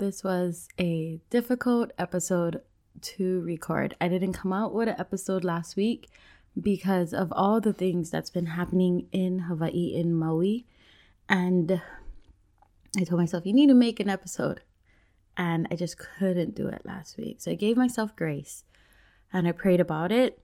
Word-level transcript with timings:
This 0.00 0.24
was 0.24 0.66
a 0.80 1.20
difficult 1.28 1.90
episode 1.98 2.62
to 3.02 3.42
record. 3.42 3.94
I 4.00 4.08
didn't 4.08 4.32
come 4.32 4.50
out 4.50 4.72
with 4.72 4.88
an 4.88 4.94
episode 4.98 5.44
last 5.44 5.76
week 5.76 6.08
because 6.58 7.12
of 7.12 7.30
all 7.36 7.60
the 7.60 7.74
things 7.74 8.08
that's 8.08 8.30
been 8.30 8.46
happening 8.46 9.08
in 9.12 9.40
Hawaii, 9.40 9.92
in 9.94 10.14
Maui. 10.14 10.64
And 11.28 11.82
I 12.96 13.04
told 13.04 13.20
myself, 13.20 13.44
you 13.44 13.52
need 13.52 13.66
to 13.66 13.74
make 13.74 14.00
an 14.00 14.08
episode. 14.08 14.62
And 15.36 15.68
I 15.70 15.76
just 15.76 15.98
couldn't 15.98 16.54
do 16.54 16.66
it 16.68 16.80
last 16.86 17.18
week. 17.18 17.42
So 17.42 17.50
I 17.50 17.54
gave 17.54 17.76
myself 17.76 18.16
grace 18.16 18.64
and 19.34 19.46
I 19.46 19.52
prayed 19.52 19.80
about 19.80 20.12
it. 20.12 20.40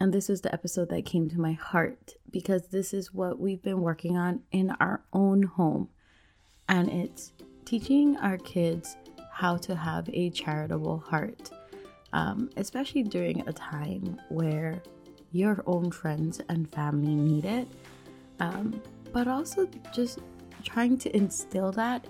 And 0.00 0.12
this 0.12 0.28
was 0.28 0.40
the 0.40 0.52
episode 0.52 0.88
that 0.88 1.06
came 1.06 1.30
to 1.30 1.38
my 1.38 1.52
heart 1.52 2.14
because 2.28 2.70
this 2.70 2.92
is 2.92 3.14
what 3.14 3.38
we've 3.38 3.62
been 3.62 3.82
working 3.82 4.16
on 4.16 4.40
in 4.50 4.72
our 4.80 5.04
own 5.12 5.44
home. 5.44 5.90
And 6.68 6.88
it's 6.88 7.30
teaching 7.70 8.16
our 8.16 8.36
kids 8.38 8.96
how 9.30 9.56
to 9.56 9.76
have 9.76 10.10
a 10.12 10.28
charitable 10.30 10.98
heart, 10.98 11.52
um, 12.12 12.50
especially 12.56 13.04
during 13.04 13.46
a 13.48 13.52
time 13.52 14.20
where 14.28 14.82
your 15.30 15.62
own 15.66 15.88
friends 15.88 16.40
and 16.48 16.68
family 16.72 17.14
need 17.14 17.44
it. 17.44 17.68
Um, 18.40 18.82
but 19.12 19.28
also 19.28 19.68
just 19.94 20.18
trying 20.64 20.98
to 20.98 21.16
instill 21.16 21.70
that 21.72 22.04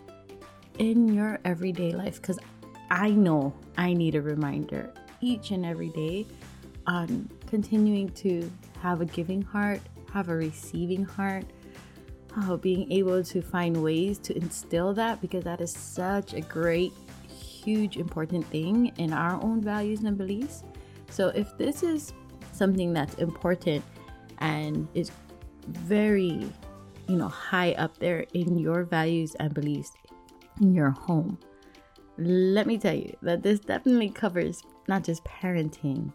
in 0.78 1.12
your 1.12 1.38
everyday 1.44 1.92
life 1.92 2.22
because 2.22 2.38
I 2.90 3.10
know 3.10 3.52
I 3.76 3.92
need 3.92 4.14
a 4.14 4.22
reminder 4.22 4.94
each 5.20 5.50
and 5.50 5.66
every 5.66 5.90
day 5.90 6.26
on 6.86 7.28
continuing 7.46 8.08
to 8.24 8.50
have 8.80 9.02
a 9.02 9.04
giving 9.04 9.42
heart, 9.42 9.82
have 10.10 10.30
a 10.30 10.36
receiving 10.36 11.04
heart, 11.04 11.44
oh, 12.36 12.56
being 12.56 12.90
able 12.92 13.22
to 13.24 13.42
find 13.42 13.82
ways 13.82 14.18
to 14.18 14.36
instill 14.36 14.92
that 14.94 15.20
because 15.20 15.44
that 15.44 15.60
is 15.60 15.72
such 15.72 16.34
a 16.34 16.40
great, 16.40 16.92
huge, 17.28 17.96
important 17.96 18.46
thing 18.46 18.92
in 18.98 19.12
our 19.12 19.42
own 19.42 19.60
values 19.60 20.02
and 20.02 20.16
beliefs. 20.16 20.64
So, 21.10 21.28
if 21.28 21.56
this 21.58 21.82
is 21.82 22.12
something 22.52 22.92
that's 22.92 23.14
important 23.14 23.84
and 24.38 24.88
is 24.94 25.10
very, 25.68 26.50
you 27.08 27.16
know, 27.16 27.28
high 27.28 27.72
up 27.72 27.98
there 27.98 28.24
in 28.34 28.58
your 28.58 28.84
values 28.84 29.34
and 29.40 29.52
beliefs 29.52 29.92
in 30.60 30.74
your 30.74 30.90
home, 30.90 31.38
let 32.18 32.66
me 32.66 32.78
tell 32.78 32.94
you 32.94 33.16
that 33.22 33.42
this 33.42 33.60
definitely 33.60 34.10
covers 34.10 34.62
not 34.88 35.02
just 35.04 35.24
parenting, 35.24 36.12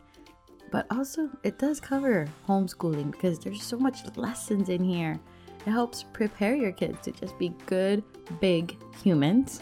but 0.72 0.86
also 0.92 1.30
it 1.44 1.58
does 1.58 1.80
cover 1.80 2.28
homeschooling 2.47 3.12
because 3.12 3.40
there's 3.40 3.64
so 3.64 3.78
much 3.78 4.00
lessons 4.16 4.70
in 4.70 4.84
here. 4.84 5.20
It 5.66 5.72
helps 5.72 6.04
prepare 6.04 6.56
your 6.56 6.72
kids 6.72 7.00
to 7.04 7.12
just 7.12 7.38
be 7.40 7.50
good, 7.66 8.04
big 8.40 8.78
humans. 9.04 9.62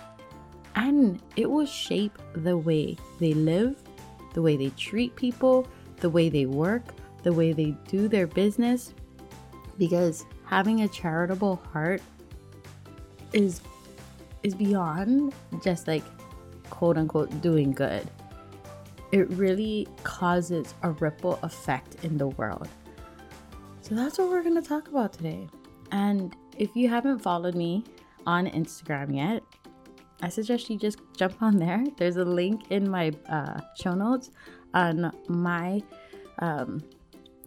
And 0.75 1.21
it 1.35 1.49
will 1.49 1.65
shape 1.65 2.17
the 2.35 2.57
way 2.57 2.97
they 3.19 3.33
live, 3.33 3.81
the 4.33 4.41
way 4.41 4.57
they 4.57 4.69
treat 4.71 5.15
people, 5.15 5.67
the 5.97 6.09
way 6.09 6.27
they 6.29 6.45
work, 6.45 6.83
the 7.23 7.31
way 7.31 7.53
they 7.53 7.71
do 7.87 8.07
their 8.07 8.27
business. 8.27 8.93
Because 9.77 10.25
having 10.45 10.81
a 10.81 10.87
charitable 10.87 11.61
heart 11.71 12.01
is 13.31 13.61
is 14.43 14.53
beyond 14.53 15.33
just 15.63 15.87
like 15.87 16.03
quote 16.69 16.97
unquote 16.97 17.41
doing 17.41 17.71
good. 17.71 18.09
It 19.11 19.29
really 19.29 19.87
causes 20.03 20.73
a 20.83 20.91
ripple 20.91 21.39
effect 21.43 22.03
in 22.03 22.17
the 22.17 22.27
world. 22.27 22.67
So 23.81 23.95
that's 23.95 24.17
what 24.17 24.29
we're 24.29 24.43
going 24.43 24.61
to 24.61 24.67
talk 24.67 24.87
about 24.87 25.13
today. 25.13 25.47
And 25.93 26.35
if 26.57 26.75
you 26.75 26.89
haven't 26.89 27.19
followed 27.19 27.55
me 27.55 27.83
on 28.25 28.47
Instagram 28.47 29.15
yet, 29.15 29.43
I 30.21 30.29
suggest 30.29 30.69
you 30.69 30.77
just 30.77 30.99
jump 31.15 31.41
on 31.41 31.57
there. 31.57 31.83
There's 31.97 32.17
a 32.17 32.25
link 32.25 32.71
in 32.71 32.89
my 32.89 33.11
uh, 33.29 33.59
show 33.79 33.93
notes 33.93 34.31
on 34.73 35.11
my 35.27 35.83
um, 36.39 36.81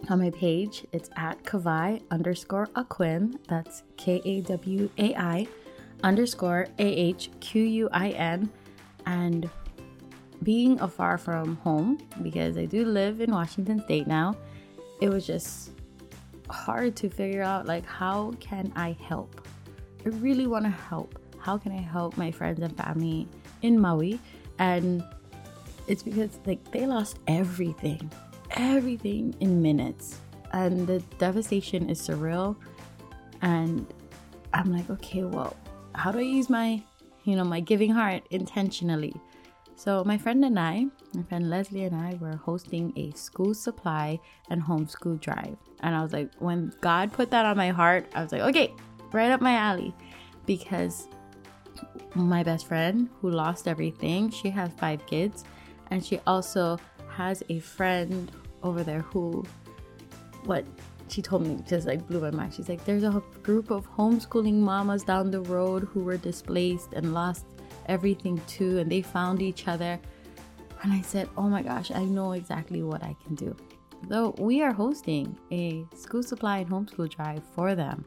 on 0.08 0.20
my 0.20 0.30
page. 0.30 0.86
It's 0.92 1.10
at 1.16 1.42
Kawai 1.42 2.02
underscore 2.10 2.66
Ahquin. 2.76 3.34
That's 3.48 3.82
K 3.96 4.22
A 4.24 4.42
W 4.42 4.90
A 4.98 5.14
I 5.16 5.48
underscore 6.04 6.68
A 6.78 6.86
H 6.86 7.30
Q 7.40 7.62
U 7.62 7.88
I 7.92 8.10
N. 8.10 8.48
And 9.06 9.50
being 10.42 10.78
afar 10.80 11.18
from 11.18 11.56
home, 11.56 11.98
because 12.22 12.58
I 12.58 12.66
do 12.66 12.84
live 12.84 13.20
in 13.20 13.32
Washington 13.32 13.80
State 13.82 14.06
now, 14.06 14.36
it 15.00 15.08
was 15.08 15.26
just 15.26 15.72
hard 16.50 16.96
to 16.96 17.08
figure 17.08 17.42
out 17.42 17.66
like 17.66 17.84
how 17.86 18.32
can 18.40 18.72
I 18.76 18.96
help? 19.00 19.46
I 20.04 20.10
really 20.10 20.46
want 20.46 20.64
to 20.64 20.70
help. 20.70 21.18
How 21.38 21.58
can 21.58 21.72
I 21.72 21.80
help 21.80 22.16
my 22.16 22.30
friends 22.30 22.60
and 22.60 22.76
family 22.76 23.28
in 23.62 23.78
Maui? 23.78 24.20
And 24.58 25.04
it's 25.86 26.02
because 26.02 26.38
like 26.46 26.70
they 26.72 26.86
lost 26.86 27.18
everything, 27.26 28.10
everything 28.50 29.34
in 29.40 29.62
minutes, 29.62 30.20
and 30.52 30.86
the 30.86 31.00
devastation 31.18 31.88
is 31.90 32.00
surreal. 32.00 32.56
And 33.42 33.86
I'm 34.52 34.72
like, 34.72 34.88
okay, 34.90 35.24
well, 35.24 35.56
how 35.94 36.10
do 36.12 36.18
I 36.18 36.22
use 36.22 36.48
my, 36.48 36.82
you 37.24 37.36
know, 37.36 37.44
my 37.44 37.60
giving 37.60 37.90
heart 37.90 38.22
intentionally? 38.30 39.14
So 39.76 40.02
my 40.04 40.16
friend 40.16 40.44
and 40.44 40.58
I, 40.58 40.86
my 41.14 41.22
friend 41.22 41.50
Leslie 41.50 41.84
and 41.84 41.94
I, 41.94 42.18
were 42.20 42.36
hosting 42.36 42.92
a 42.96 43.12
school 43.12 43.52
supply 43.52 44.18
and 44.50 44.62
homeschool 44.62 45.20
drive, 45.20 45.56
and 45.80 45.94
I 45.94 46.02
was 46.02 46.12
like, 46.12 46.30
when 46.38 46.72
God 46.80 47.12
put 47.12 47.30
that 47.30 47.44
on 47.44 47.56
my 47.56 47.68
heart, 47.68 48.10
I 48.14 48.22
was 48.22 48.32
like, 48.32 48.40
okay, 48.40 48.74
right 49.12 49.30
up 49.30 49.42
my 49.42 49.52
alley, 49.52 49.94
because 50.46 51.08
my 52.14 52.42
best 52.42 52.66
friend 52.66 53.10
who 53.20 53.30
lost 53.30 53.68
everything, 53.68 54.30
she 54.30 54.48
has 54.50 54.70
five 54.78 55.04
kids 55.06 55.44
and 55.90 56.04
she 56.04 56.20
also 56.26 56.78
has 57.08 57.42
a 57.48 57.58
friend 57.60 58.32
over 58.62 58.82
there 58.82 59.02
who 59.02 59.44
what 60.44 60.64
she 61.08 61.22
told 61.22 61.46
me 61.46 61.62
just 61.68 61.86
like 61.86 62.06
blew 62.06 62.20
my 62.20 62.30
mind. 62.30 62.54
She's 62.54 62.68
like 62.68 62.84
there's 62.84 63.04
a 63.04 63.22
group 63.42 63.70
of 63.70 63.88
homeschooling 63.96 64.54
mamas 64.54 65.02
down 65.02 65.30
the 65.30 65.42
road 65.42 65.88
who 65.92 66.00
were 66.00 66.16
displaced 66.16 66.94
and 66.94 67.12
lost 67.12 67.44
everything 67.88 68.40
too 68.46 68.78
and 68.78 68.90
they 68.90 69.02
found 69.02 69.42
each 69.42 69.68
other 69.68 69.98
and 70.82 70.92
i 70.92 71.00
said 71.00 71.28
oh 71.36 71.48
my 71.48 71.62
gosh 71.62 71.90
i 71.90 72.04
know 72.04 72.32
exactly 72.32 72.82
what 72.82 73.02
i 73.02 73.14
can 73.24 73.34
do 73.34 73.54
though 74.08 74.34
we 74.38 74.62
are 74.62 74.72
hosting 74.72 75.36
a 75.50 75.84
school 75.94 76.22
supply 76.22 76.58
and 76.58 76.70
homeschool 76.70 77.08
drive 77.08 77.42
for 77.54 77.74
them 77.74 78.04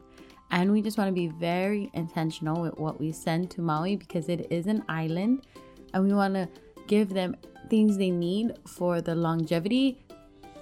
and 0.51 0.71
we 0.71 0.81
just 0.81 0.97
want 0.97 1.07
to 1.07 1.13
be 1.13 1.27
very 1.27 1.89
intentional 1.93 2.61
with 2.61 2.77
what 2.77 2.99
we 2.99 3.11
send 3.11 3.49
to 3.49 3.61
maui 3.61 3.95
because 3.95 4.29
it 4.29 4.47
is 4.51 4.67
an 4.67 4.83
island 4.87 5.45
and 5.93 6.03
we 6.03 6.13
want 6.13 6.33
to 6.33 6.47
give 6.87 7.09
them 7.09 7.35
things 7.69 7.97
they 7.97 8.09
need 8.09 8.53
for 8.67 9.01
the 9.01 9.13
longevity 9.13 9.99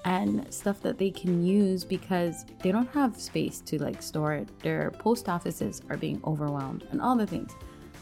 and 0.05 0.51
stuff 0.53 0.81
that 0.81 0.97
they 0.97 1.11
can 1.11 1.45
use 1.45 1.83
because 1.83 2.45
they 2.61 2.71
don't 2.71 2.89
have 2.91 3.19
space 3.19 3.59
to 3.61 3.81
like 3.81 4.01
store 4.01 4.33
it. 4.33 4.47
Their 4.61 4.91
post 4.91 5.27
offices 5.27 5.81
are 5.89 5.97
being 5.97 6.21
overwhelmed 6.25 6.87
and 6.91 7.01
all 7.01 7.17
the 7.17 7.27
things. 7.27 7.53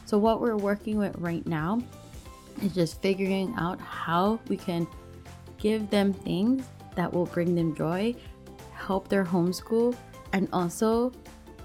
So 0.05 0.17
what 0.17 0.39
we're 0.39 0.55
working 0.55 0.97
with 0.97 1.15
right 1.17 1.45
now 1.45 1.81
is 2.61 2.73
just 2.73 3.01
figuring 3.01 3.53
out 3.57 3.79
how 3.81 4.39
we 4.47 4.57
can 4.57 4.87
give 5.57 5.89
them 5.89 6.13
things 6.13 6.65
that 6.95 7.11
will 7.11 7.25
bring 7.25 7.55
them 7.55 7.75
joy, 7.75 8.15
help 8.73 9.07
their 9.07 9.25
homeschool, 9.25 9.95
and 10.31 10.47
also 10.53 11.11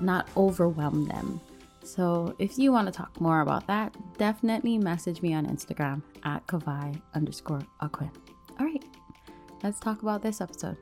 not 0.00 0.28
overwhelm 0.36 1.06
them. 1.06 1.40
So 1.82 2.34
if 2.38 2.58
you 2.58 2.72
want 2.72 2.86
to 2.86 2.92
talk 2.92 3.20
more 3.20 3.40
about 3.40 3.66
that, 3.66 3.94
definitely 4.16 4.78
message 4.78 5.22
me 5.22 5.34
on 5.34 5.46
Instagram 5.46 6.02
at 6.24 6.46
Kawai 6.46 7.00
underscore 7.14 7.62
Ahquin. 7.82 8.10
All 8.58 8.66
right, 8.66 8.84
let's 9.62 9.80
talk 9.80 10.02
about 10.02 10.22
this 10.22 10.40
episode. 10.40 10.76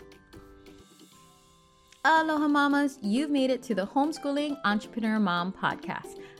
Aloha 2.04 2.47
mamas, 2.47 2.98
you've 3.02 3.30
made 3.30 3.50
it 3.50 3.62
to 3.64 3.74
the 3.74 3.86
Homeschooling 3.86 4.58
Entrepreneur 4.64 5.18
Mom 5.18 5.52
podcast. 5.52 6.17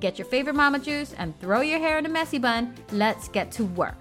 get 0.00 0.18
your 0.18 0.26
favorite 0.26 0.54
mama 0.54 0.78
juice 0.78 1.14
and 1.18 1.38
throw 1.40 1.60
your 1.60 1.78
hair 1.78 1.98
in 1.98 2.06
a 2.06 2.08
messy 2.08 2.38
bun. 2.38 2.74
Let's 2.92 3.28
get 3.28 3.50
to 3.52 3.64
work. 3.64 3.98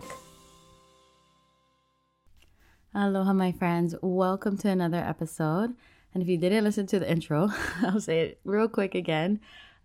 Aloha, 2.94 3.34
my 3.34 3.52
friends. 3.52 3.96
Welcome 4.02 4.58
to 4.60 4.70
another 4.70 4.98
episode. 4.98 5.76
And 6.14 6.24
if 6.24 6.30
you 6.30 6.38
didn't 6.38 6.64
listen 6.64 6.88
to 6.88 7.00
the 7.00 7.10
intro, 7.10 7.50
I'll 7.84 8.02
say 8.02 8.22
it 8.22 8.40
real 8.44 8.68
quick 8.68 8.96
again. 8.96 9.40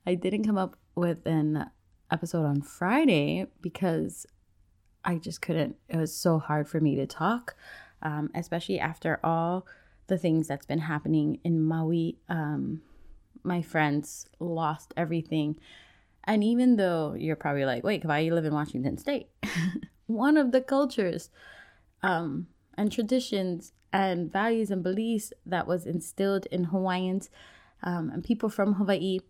I 0.06 0.14
didn't 0.14 0.44
come 0.44 0.58
up 0.58 0.76
with 0.94 1.26
an 1.26 1.66
episode 2.10 2.44
on 2.44 2.62
Friday 2.62 3.46
because 3.60 4.26
I 5.04 5.16
just 5.16 5.42
couldn't. 5.42 5.76
It 5.88 5.96
was 5.96 6.14
so 6.14 6.38
hard 6.38 6.68
for 6.68 6.80
me 6.80 6.96
to 6.96 7.06
talk, 7.06 7.54
um, 8.02 8.30
especially 8.34 8.78
after 8.78 9.20
all 9.22 9.66
the 10.06 10.18
things 10.18 10.48
that's 10.48 10.66
been 10.66 10.80
happening 10.80 11.38
in 11.44 11.62
Maui. 11.62 12.18
Um, 12.28 12.82
my 13.42 13.62
friends 13.62 14.26
lost 14.38 14.94
everything. 14.96 15.58
And 16.24 16.44
even 16.44 16.76
though 16.76 17.14
you're 17.18 17.36
probably 17.36 17.64
like, 17.64 17.82
wait, 17.82 18.04
why 18.04 18.20
you 18.20 18.34
live 18.34 18.44
in 18.44 18.54
Washington 18.54 18.96
State? 18.96 19.28
One 20.06 20.36
of 20.36 20.52
the 20.52 20.60
cultures 20.60 21.30
um, 22.02 22.46
and 22.76 22.92
traditions 22.92 23.72
and 23.92 24.32
values 24.32 24.70
and 24.70 24.82
beliefs 24.82 25.32
that 25.44 25.66
was 25.66 25.86
instilled 25.86 26.46
in 26.46 26.64
Hawaiians 26.64 27.28
um, 27.82 28.10
and 28.10 28.22
people 28.22 28.48
from 28.48 28.74
Hawaii 28.74 29.20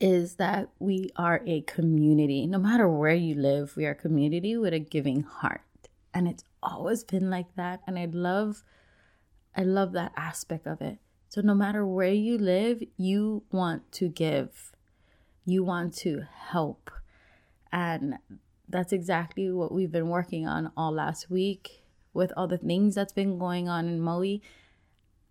is 0.00 0.36
that 0.36 0.68
we 0.78 1.10
are 1.16 1.42
a 1.46 1.62
community. 1.62 2.46
No 2.46 2.58
matter 2.58 2.88
where 2.88 3.14
you 3.14 3.34
live, 3.34 3.76
we 3.76 3.86
are 3.86 3.92
a 3.92 3.96
community 3.96 4.56
with 4.56 4.72
a 4.72 4.78
giving 4.78 5.22
heart. 5.22 5.62
And 6.14 6.28
it's 6.28 6.44
always 6.62 7.02
been 7.04 7.30
like 7.30 7.54
that. 7.56 7.80
And 7.86 7.98
I 7.98 8.06
love 8.06 8.64
I 9.56 9.62
love 9.62 9.92
that 9.92 10.12
aspect 10.16 10.66
of 10.66 10.80
it. 10.80 10.98
So 11.28 11.40
no 11.40 11.54
matter 11.54 11.84
where 11.84 12.12
you 12.12 12.38
live, 12.38 12.82
you 12.96 13.42
want 13.50 13.90
to 13.92 14.08
give. 14.08 14.72
You 15.48 15.64
want 15.64 15.94
to 15.98 16.26
help. 16.50 16.90
And 17.72 18.18
that's 18.68 18.92
exactly 18.92 19.50
what 19.50 19.72
we've 19.72 19.90
been 19.90 20.10
working 20.10 20.46
on 20.46 20.70
all 20.76 20.92
last 20.92 21.30
week 21.30 21.84
with 22.12 22.34
all 22.36 22.46
the 22.46 22.58
things 22.58 22.94
that's 22.94 23.14
been 23.14 23.38
going 23.38 23.66
on 23.66 23.88
in 23.88 23.98
Maui. 23.98 24.42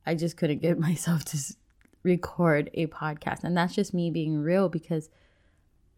I 0.08 0.16
just 0.16 0.36
couldn't 0.36 0.64
get 0.64 0.80
myself 0.90 1.24
to 1.26 1.38
record 2.02 2.72
a 2.74 2.88
podcast. 2.88 3.44
And 3.44 3.56
that's 3.56 3.76
just 3.76 3.94
me 3.94 4.10
being 4.10 4.40
real 4.40 4.70
because 4.70 5.10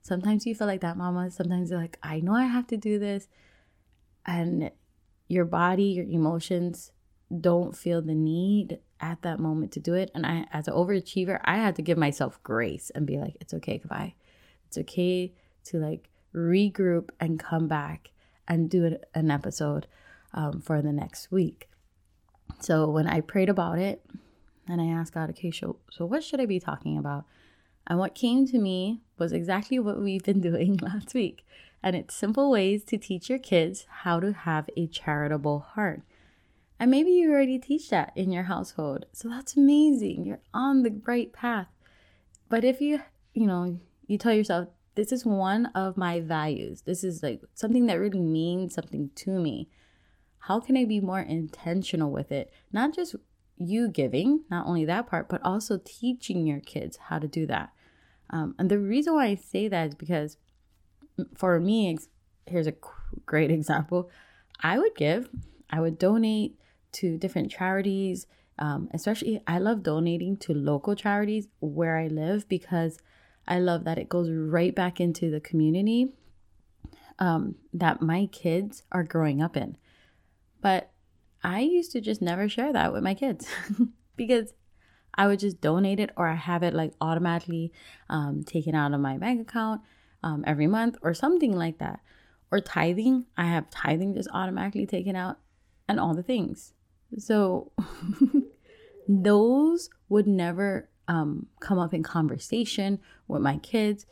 sometimes 0.01 0.45
you 0.45 0.53
feel 0.53 0.67
like 0.67 0.81
that, 0.81 0.97
mama. 0.97 1.31
Sometimes 1.31 1.69
you're 1.71 1.79
like, 1.79 1.97
I 2.03 2.19
know 2.19 2.33
I 2.33 2.43
have 2.43 2.67
to 2.67 2.77
do 2.77 2.99
this. 2.99 3.29
And 4.25 4.69
your 5.29 5.45
body, 5.45 5.83
your 5.83 6.05
emotions 6.05 6.91
don't 7.39 7.73
feel 7.73 8.01
the 8.01 8.15
need 8.15 8.79
at 9.01 9.21
that 9.21 9.39
moment 9.39 9.71
to 9.73 9.79
do 9.79 9.93
it. 9.93 10.11
And 10.13 10.25
I, 10.25 10.45
as 10.51 10.67
an 10.67 10.73
overachiever, 10.73 11.39
I 11.43 11.57
had 11.57 11.75
to 11.77 11.81
give 11.81 11.97
myself 11.97 12.41
grace 12.43 12.89
and 12.93 13.05
be 13.05 13.17
like, 13.17 13.35
it's 13.39 13.53
okay, 13.55 13.77
goodbye. 13.77 14.13
It's 14.67 14.77
okay 14.77 15.33
to 15.65 15.77
like 15.77 16.09
regroup 16.33 17.09
and 17.19 17.39
come 17.39 17.67
back 17.67 18.11
and 18.47 18.69
do 18.69 18.97
an 19.13 19.31
episode 19.31 19.87
um, 20.33 20.61
for 20.61 20.81
the 20.81 20.91
next 20.91 21.31
week. 21.31 21.69
So 22.59 22.89
when 22.89 23.07
I 23.07 23.21
prayed 23.21 23.49
about 23.49 23.79
it, 23.79 24.03
and 24.67 24.81
I 24.81 24.85
asked 24.85 25.13
God, 25.13 25.29
okay, 25.31 25.51
so, 25.51 25.77
so 25.89 26.05
what 26.05 26.23
should 26.23 26.39
I 26.39 26.45
be 26.45 26.59
talking 26.59 26.97
about? 26.97 27.25
And 27.87 27.97
what 27.97 28.13
came 28.13 28.45
to 28.47 28.59
me 28.59 29.01
was 29.17 29.31
exactly 29.31 29.79
what 29.79 29.99
we've 29.99 30.23
been 30.23 30.41
doing 30.51 30.77
last 30.77 31.13
week. 31.13 31.45
And 31.81 31.95
it's 31.95 32.13
simple 32.13 32.51
ways 32.51 32.83
to 32.85 32.97
teach 32.97 33.29
your 33.29 33.39
kids 33.39 33.85
how 34.01 34.19
to 34.19 34.33
have 34.33 34.69
a 34.75 34.85
charitable 34.87 35.59
heart. 35.59 36.01
And 36.79 36.89
maybe 36.89 37.11
you 37.11 37.31
already 37.31 37.59
teach 37.59 37.89
that 37.89 38.13
in 38.15 38.31
your 38.31 38.43
household. 38.43 39.05
So 39.11 39.27
that's 39.27 39.57
amazing. 39.57 40.25
You're 40.25 40.41
on 40.53 40.83
the 40.83 41.01
right 41.05 41.31
path. 41.33 41.67
But 42.47 42.63
if 42.63 42.79
you, 42.79 43.01
you 43.33 43.45
know, 43.45 43.79
you 44.07 44.17
tell 44.17 44.33
yourself, 44.33 44.69
this 44.95 45.11
is 45.11 45.25
one 45.25 45.67
of 45.67 45.97
my 45.97 46.19
values, 46.19 46.81
this 46.81 47.03
is 47.03 47.21
like 47.21 47.41
something 47.53 47.85
that 47.85 47.99
really 47.99 48.19
means 48.19 48.73
something 48.73 49.11
to 49.15 49.31
me. 49.31 49.69
How 50.39 50.59
can 50.59 50.75
I 50.77 50.85
be 50.85 50.99
more 50.99 51.19
intentional 51.19 52.11
with 52.11 52.31
it? 52.31 52.51
Not 52.71 52.95
just 52.95 53.15
you 53.57 53.89
giving, 53.89 54.45
not 54.49 54.65
only 54.65 54.85
that 54.85 55.07
part, 55.07 55.29
but 55.29 55.41
also 55.43 55.79
teaching 55.83 56.47
your 56.47 56.61
kids 56.61 56.97
how 57.09 57.19
to 57.19 57.27
do 57.27 57.45
that. 57.47 57.71
Um, 58.29 58.55
and 58.57 58.69
the 58.69 58.79
reason 58.79 59.13
why 59.13 59.27
I 59.27 59.35
say 59.35 59.67
that 59.67 59.89
is 59.89 59.95
because 59.95 60.37
for 61.35 61.59
me, 61.59 61.97
here's 62.45 62.67
a 62.67 62.73
great 63.25 63.51
example. 63.59 64.09
I 64.61 64.79
would 64.79 64.95
give, 64.95 65.29
I 65.69 65.81
would 65.81 65.97
donate 65.97 66.57
to 66.93 67.17
different 67.17 67.51
charities. 67.51 68.27
Um, 68.57 68.89
especially, 68.93 69.41
I 69.47 69.59
love 69.59 69.83
donating 69.83 70.37
to 70.37 70.53
local 70.53 70.95
charities 70.95 71.47
where 71.59 71.97
I 71.97 72.07
live 72.07 72.47
because 72.49 72.99
I 73.47 73.59
love 73.59 73.83
that 73.85 73.97
it 73.97 74.09
goes 74.09 74.29
right 74.29 74.75
back 74.75 74.99
into 74.99 75.31
the 75.31 75.39
community 75.39 76.13
um, 77.19 77.55
that 77.73 78.01
my 78.01 78.27
kids 78.27 78.83
are 78.91 79.03
growing 79.03 79.41
up 79.41 79.55
in. 79.55 79.77
But 80.61 80.91
I 81.43 81.61
used 81.61 81.91
to 81.93 82.01
just 82.01 82.21
never 82.21 82.49
share 82.49 82.73
that 82.73 82.91
with 82.91 83.03
my 83.03 83.13
kids 83.13 83.47
because 84.15 84.53
I 85.13 85.27
would 85.27 85.39
just 85.39 85.61
donate 85.61 85.99
it 85.99 86.11
or 86.15 86.27
I 86.27 86.35
have 86.35 86.63
it 86.63 86.73
like 86.73 86.93
automatically 87.01 87.73
um, 88.09 88.43
taken 88.43 88.75
out 88.75 88.93
of 88.93 88.99
my 88.99 89.17
bank 89.17 89.41
account 89.41 89.81
um, 90.23 90.43
every 90.45 90.67
month 90.67 90.97
or 91.01 91.13
something 91.13 91.55
like 91.55 91.79
that. 91.79 91.99
Or 92.51 92.59
tithing, 92.59 93.25
I 93.37 93.45
have 93.45 93.69
tithing 93.69 94.15
just 94.15 94.29
automatically 94.33 94.85
taken 94.85 95.15
out 95.15 95.37
and 95.87 95.99
all 95.99 96.13
the 96.13 96.23
things. 96.23 96.73
So 97.17 97.71
those 99.07 99.89
would 100.09 100.27
never 100.27 100.89
um, 101.07 101.47
come 101.59 101.79
up 101.79 101.93
in 101.93 102.03
conversation 102.03 102.99
with 103.27 103.41
my 103.41 103.57
kids. 103.57 104.05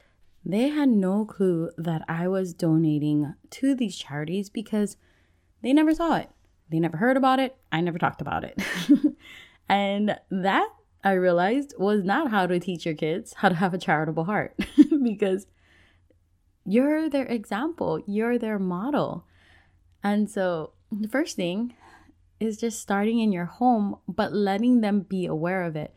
They 0.44 0.70
had 0.70 0.90
no 0.90 1.26
clue 1.26 1.72
that 1.78 2.04
I 2.08 2.28
was 2.28 2.54
donating 2.54 3.34
to 3.52 3.76
these 3.76 3.96
charities 3.98 4.50
because 4.50 4.98
they 5.62 5.74
never 5.74 5.94
saw 5.94 6.18
it. 6.18 6.30
They 6.70 6.80
never 6.80 6.98
heard 6.98 7.18
about 7.18 7.40
it. 7.40 7.56
I 7.72 7.82
never 7.82 7.98
talked 7.98 8.22
about 8.22 8.44
it. 8.44 8.62
and 9.70 10.18
that 10.30 10.68
I 11.04 11.14
realized 11.14 11.74
was 11.78 12.04
not 12.04 12.32
how 12.32 12.48
to 12.48 12.60
teach 12.60 12.86
your 12.86 12.96
kids 12.96 13.34
how 13.34 13.50
to 13.50 13.56
have 13.56 13.74
a 13.74 13.78
charitable 13.78 14.26
heart 14.26 14.60
because 15.04 15.48
you're 16.66 17.10
their 17.10 17.26
example, 17.26 18.02
you're 18.06 18.38
their 18.38 18.60
model. 18.60 19.26
And 20.04 20.30
so 20.30 20.74
the 20.92 21.08
first 21.08 21.36
thing 21.36 21.76
is 22.40 22.58
just 22.58 22.80
starting 22.82 23.20
in 23.20 23.32
your 23.32 23.46
home, 23.46 23.98
but 24.08 24.34
letting 24.34 24.82
them 24.82 25.02
be 25.02 25.26
aware 25.26 25.64
of 25.64 25.76
it. 25.76 25.94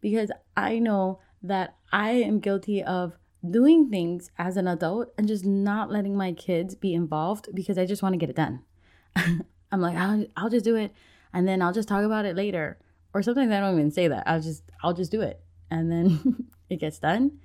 Because 0.00 0.30
I 0.56 0.78
know 0.78 1.20
that 1.42 1.76
I 1.92 2.12
am 2.12 2.40
guilty 2.40 2.82
of 2.82 3.16
doing 3.48 3.88
things 3.88 4.30
as 4.38 4.56
an 4.56 4.68
adult 4.68 5.12
and 5.16 5.26
just 5.26 5.44
not 5.44 5.90
letting 5.90 6.16
my 6.16 6.32
kids 6.32 6.74
be 6.74 6.94
involved 6.94 7.48
because 7.54 7.78
I 7.78 7.86
just 7.86 8.02
want 8.02 8.12
to 8.12 8.18
get 8.18 8.30
it 8.30 8.36
done. 8.36 8.62
I'm 9.16 9.80
like, 9.80 9.96
I'll, 9.96 10.26
I'll 10.36 10.50
just 10.50 10.64
do 10.64 10.76
it 10.76 10.92
and 11.32 11.46
then 11.46 11.62
I'll 11.62 11.72
just 11.72 11.88
talk 11.88 12.04
about 12.04 12.24
it 12.24 12.36
later. 12.36 12.78
Or 13.14 13.22
sometimes 13.22 13.52
I 13.52 13.60
don't 13.60 13.74
even 13.74 13.90
say 13.90 14.08
that. 14.08 14.24
I'll 14.26 14.40
just 14.40 14.62
I'll 14.82 14.94
just 14.94 15.10
do 15.10 15.20
it. 15.20 15.42
And 15.70 15.90
then 15.90 16.46
it 16.70 16.76
gets 16.76 16.98
done, 16.98 17.38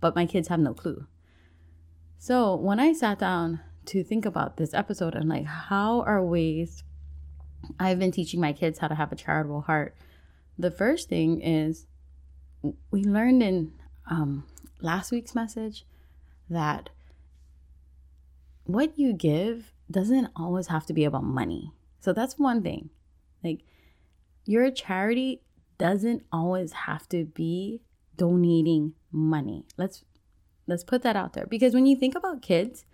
but 0.00 0.14
my 0.14 0.26
kids 0.26 0.48
have 0.48 0.60
no 0.60 0.74
clue. 0.74 1.06
So, 2.18 2.54
when 2.54 2.78
I 2.78 2.92
sat 2.92 3.18
down 3.18 3.60
to 3.86 4.04
think 4.04 4.26
about 4.26 4.56
this 4.56 4.74
episode 4.74 5.14
and 5.14 5.28
like 5.28 5.46
how 5.46 6.02
are 6.02 6.22
ways 6.24 6.84
I've 7.78 7.98
been 7.98 8.12
teaching 8.12 8.40
my 8.40 8.52
kids 8.52 8.78
how 8.78 8.88
to 8.88 8.94
have 8.94 9.12
a 9.12 9.16
charitable 9.16 9.62
heart. 9.62 9.94
The 10.58 10.70
first 10.70 11.08
thing 11.08 11.40
is 11.40 11.86
we 12.90 13.04
learned 13.04 13.42
in 13.42 13.72
um, 14.08 14.44
last 14.80 15.10
week's 15.10 15.34
message 15.34 15.84
that 16.48 16.90
what 18.64 18.98
you 18.98 19.12
give 19.12 19.72
doesn't 19.90 20.28
always 20.36 20.68
have 20.68 20.86
to 20.86 20.92
be 20.92 21.04
about 21.04 21.24
money. 21.24 21.72
So 22.00 22.12
that's 22.12 22.38
one 22.38 22.62
thing. 22.62 22.90
Like 23.42 23.60
your 24.44 24.70
charity 24.70 25.42
doesn't 25.78 26.24
always 26.32 26.72
have 26.72 27.08
to 27.08 27.24
be 27.24 27.80
donating 28.16 28.94
money. 29.10 29.64
Let's 29.76 30.04
let's 30.66 30.84
put 30.84 31.02
that 31.02 31.16
out 31.16 31.32
there 31.32 31.46
because 31.46 31.74
when 31.74 31.86
you 31.86 31.96
think 31.96 32.14
about 32.14 32.42
kids, 32.42 32.84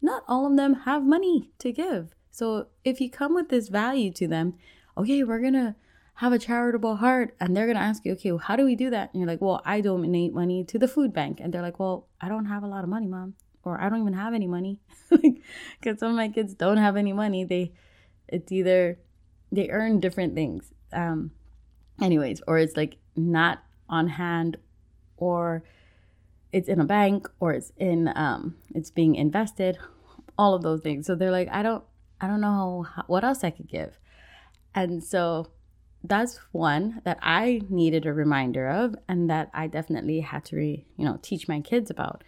not 0.00 0.24
all 0.26 0.46
of 0.46 0.56
them 0.56 0.74
have 0.84 1.04
money 1.04 1.50
to 1.58 1.72
give. 1.72 2.14
So 2.30 2.66
if 2.84 3.00
you 3.00 3.10
come 3.10 3.34
with 3.34 3.48
this 3.48 3.68
value 3.68 4.12
to 4.12 4.28
them, 4.28 4.54
okay, 4.96 5.22
we're 5.24 5.40
going 5.40 5.54
to 5.54 5.74
have 6.14 6.32
a 6.32 6.38
charitable 6.38 6.96
heart 6.96 7.34
and 7.40 7.56
they're 7.56 7.66
going 7.66 7.76
to 7.76 7.82
ask 7.82 8.04
you, 8.04 8.12
okay, 8.12 8.32
well, 8.32 8.38
how 8.38 8.56
do 8.56 8.64
we 8.64 8.76
do 8.76 8.90
that? 8.90 9.10
And 9.12 9.20
you're 9.20 9.28
like, 9.28 9.40
well, 9.40 9.62
I 9.64 9.80
donate 9.80 10.34
money 10.34 10.64
to 10.64 10.78
the 10.78 10.88
food 10.88 11.12
bank. 11.12 11.40
And 11.40 11.52
they're 11.52 11.62
like, 11.62 11.80
well, 11.80 12.08
I 12.20 12.28
don't 12.28 12.46
have 12.46 12.62
a 12.62 12.68
lot 12.68 12.84
of 12.84 12.90
money, 12.90 13.06
mom 13.06 13.34
or 13.64 13.80
I 13.80 13.88
don't 13.88 14.00
even 14.00 14.14
have 14.14 14.34
any 14.34 14.46
money 14.46 14.78
because 15.10 15.98
some 15.98 16.10
of 16.10 16.16
my 16.16 16.28
kids 16.28 16.54
don't 16.54 16.78
have 16.78 16.96
any 16.96 17.12
money. 17.12 17.44
They, 17.44 17.72
it's 18.28 18.50
either 18.50 18.98
they 19.52 19.68
earn 19.70 20.00
different 20.00 20.34
things. 20.34 20.72
Um, 20.92 21.32
anyways, 22.00 22.42
or 22.46 22.58
it's 22.58 22.76
like 22.76 22.96
not 23.16 23.62
on 23.88 24.08
hand, 24.08 24.56
or 25.16 25.62
it's 26.52 26.68
in 26.68 26.80
a 26.80 26.84
bank, 26.84 27.28
or 27.38 27.52
it's 27.52 27.72
in 27.76 28.10
um, 28.16 28.56
it's 28.74 28.90
being 28.90 29.14
invested. 29.14 29.78
All 30.38 30.54
of 30.54 30.62
those 30.62 30.80
things. 30.80 31.06
So 31.06 31.14
they're 31.14 31.30
like, 31.30 31.48
I 31.50 31.62
don't, 31.62 31.84
I 32.20 32.26
don't 32.26 32.40
know 32.40 32.86
how, 32.94 33.04
what 33.06 33.24
else 33.24 33.44
I 33.44 33.50
could 33.50 33.68
give, 33.68 33.98
and 34.74 35.02
so 35.02 35.48
that's 36.02 36.38
one 36.52 37.02
that 37.04 37.18
I 37.22 37.60
needed 37.68 38.06
a 38.06 38.12
reminder 38.12 38.68
of, 38.68 38.94
and 39.08 39.28
that 39.30 39.50
I 39.52 39.66
definitely 39.66 40.20
had 40.20 40.44
to, 40.46 40.56
re, 40.56 40.86
you 40.96 41.04
know, 41.04 41.18
teach 41.22 41.48
my 41.48 41.60
kids 41.60 41.90
about 41.90 42.24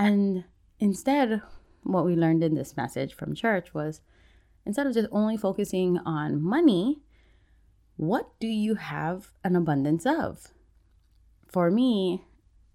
and 0.00 0.44
instead, 0.78 1.42
what 1.82 2.06
we 2.06 2.16
learned 2.16 2.42
in 2.42 2.54
this 2.54 2.74
message 2.74 3.12
from 3.12 3.34
church 3.34 3.74
was 3.74 4.00
instead 4.64 4.86
of 4.86 4.94
just 4.94 5.08
only 5.12 5.36
focusing 5.36 5.98
on 6.06 6.42
money, 6.42 7.02
what 7.96 8.30
do 8.40 8.46
you 8.46 8.76
have 8.76 9.30
an 9.44 9.56
abundance 9.56 10.06
of? 10.06 10.48
For 11.48 11.70
me, 11.70 12.24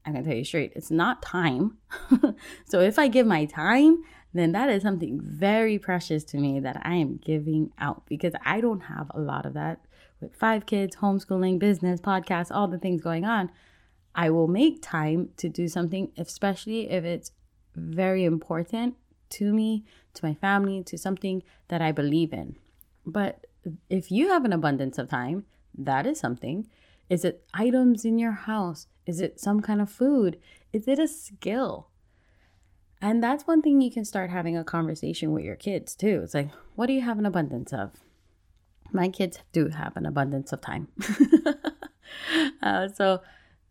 I 0.05 0.11
can 0.11 0.23
tell 0.23 0.35
you 0.35 0.45
straight, 0.45 0.73
it's 0.75 0.91
not 0.91 1.23
time. 1.23 1.79
so 2.65 2.79
if 2.79 2.99
I 2.99 3.07
give 3.07 3.25
my 3.25 3.45
time, 3.45 4.03
then 4.39 4.51
that 4.51 4.69
is 4.69 4.83
something 4.83 5.19
very 5.21 5.79
precious 5.79 6.23
to 6.25 6.37
me 6.37 6.59
that 6.59 6.81
I 6.83 6.95
am 6.95 7.17
giving 7.17 7.71
out 7.77 8.03
because 8.07 8.33
I 8.43 8.59
don't 8.61 8.81
have 8.81 9.09
a 9.13 9.19
lot 9.19 9.45
of 9.45 9.53
that 9.53 9.79
with 10.19 10.35
five 10.35 10.65
kids, 10.65 10.97
homeschooling, 10.97 11.59
business, 11.59 12.01
podcasts, 12.01 12.53
all 12.53 12.67
the 12.67 12.77
things 12.77 13.01
going 13.01 13.25
on. 13.25 13.51
I 14.13 14.29
will 14.29 14.47
make 14.47 14.81
time 14.81 15.29
to 15.37 15.49
do 15.49 15.67
something, 15.67 16.11
especially 16.17 16.89
if 16.89 17.03
it's 17.03 17.31
very 17.75 18.23
important 18.23 18.95
to 19.31 19.53
me, 19.53 19.83
to 20.13 20.25
my 20.25 20.33
family, 20.33 20.83
to 20.83 20.97
something 20.97 21.43
that 21.67 21.81
I 21.81 21.91
believe 21.91 22.31
in. 22.33 22.55
But 23.05 23.47
if 23.89 24.11
you 24.11 24.29
have 24.29 24.45
an 24.45 24.53
abundance 24.53 24.97
of 24.97 25.09
time, 25.09 25.45
that 25.77 26.05
is 26.05 26.19
something. 26.19 26.67
Is 27.09 27.25
it 27.25 27.45
items 27.53 28.05
in 28.05 28.17
your 28.17 28.31
house? 28.31 28.87
Is 29.05 29.19
it 29.19 29.39
some 29.39 29.61
kind 29.61 29.81
of 29.81 29.89
food? 29.89 30.39
Is 30.73 30.87
it 30.87 30.99
a 30.99 31.07
skill? 31.07 31.89
And 33.05 33.23
that's 33.23 33.45
one 33.45 33.61
thing 33.61 33.81
you 33.81 33.91
can 33.91 34.03
start 34.03 34.31
having 34.31 34.57
a 34.57 34.63
conversation 34.63 35.31
with 35.31 35.43
your 35.43 35.55
kids 35.55 35.95
too. 35.95 36.21
It's 36.23 36.33
like, 36.33 36.49
what 36.73 36.87
do 36.87 36.93
you 36.93 37.01
have 37.01 37.19
an 37.19 37.27
abundance 37.27 37.71
of? 37.71 37.91
My 38.91 39.09
kids 39.09 39.37
do 39.51 39.67
have 39.67 39.95
an 39.95 40.07
abundance 40.07 40.51
of 40.51 40.59
time. 40.59 40.87
uh, 42.63 42.87
so 42.87 43.21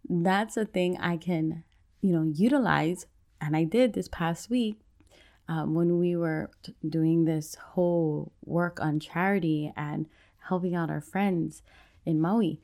that's 0.09 0.57
a 0.57 0.65
thing 0.65 0.99
I 1.01 1.17
can, 1.17 1.65
you 2.01 2.13
know, 2.13 2.23
utilize. 2.33 3.09
And 3.41 3.57
I 3.57 3.65
did 3.65 3.95
this 3.95 4.07
past 4.07 4.51
week 4.51 4.79
um, 5.49 5.75
when 5.75 5.99
we 5.99 6.15
were 6.15 6.53
t- 6.63 6.77
doing 6.89 7.25
this 7.25 7.57
whole 7.57 8.31
work 8.45 8.79
on 8.81 9.01
charity 9.01 9.73
and 9.77 10.07
helping 10.47 10.77
out 10.77 10.91
our 10.91 11.01
friends 11.01 11.61
in 12.07 12.21
Maui. 12.21 12.61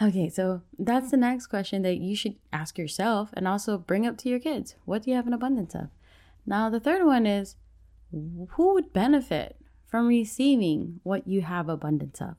Okay, 0.00 0.28
so 0.28 0.62
that's 0.78 1.10
the 1.10 1.16
mm-hmm. 1.16 1.32
next 1.32 1.48
question 1.48 1.82
that 1.82 1.98
you 1.98 2.16
should 2.16 2.36
ask 2.52 2.78
yourself 2.78 3.30
and 3.34 3.46
also 3.46 3.76
bring 3.76 4.06
up 4.06 4.16
to 4.18 4.28
your 4.28 4.38
kids. 4.38 4.74
What 4.84 5.02
do 5.02 5.10
you 5.10 5.16
have 5.16 5.26
an 5.26 5.34
abundance 5.34 5.74
of? 5.74 5.88
Now, 6.46 6.70
the 6.70 6.80
third 6.80 7.04
one 7.04 7.26
is 7.26 7.56
who 8.10 8.74
would 8.74 8.92
benefit 8.92 9.56
from 9.86 10.06
receiving 10.06 11.00
what 11.02 11.26
you 11.26 11.42
have 11.42 11.68
abundance 11.68 12.20
of? 12.20 12.36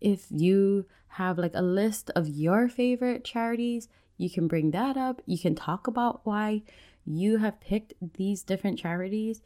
If 0.00 0.26
you 0.30 0.86
have 1.08 1.38
like 1.38 1.54
a 1.54 1.62
list 1.62 2.10
of 2.14 2.28
your 2.28 2.68
favorite 2.68 3.24
charities, 3.24 3.88
you 4.16 4.30
can 4.30 4.46
bring 4.46 4.70
that 4.70 4.96
up. 4.96 5.20
You 5.26 5.38
can 5.38 5.54
talk 5.54 5.86
about 5.86 6.20
why 6.24 6.62
you 7.04 7.38
have 7.38 7.60
picked 7.60 7.94
these 8.14 8.42
different 8.42 8.78
charities. 8.78 9.42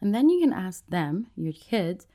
And 0.00 0.14
then 0.14 0.28
you 0.28 0.40
can 0.40 0.52
ask 0.52 0.86
them, 0.88 1.28
your 1.36 1.52
kids, 1.52 2.06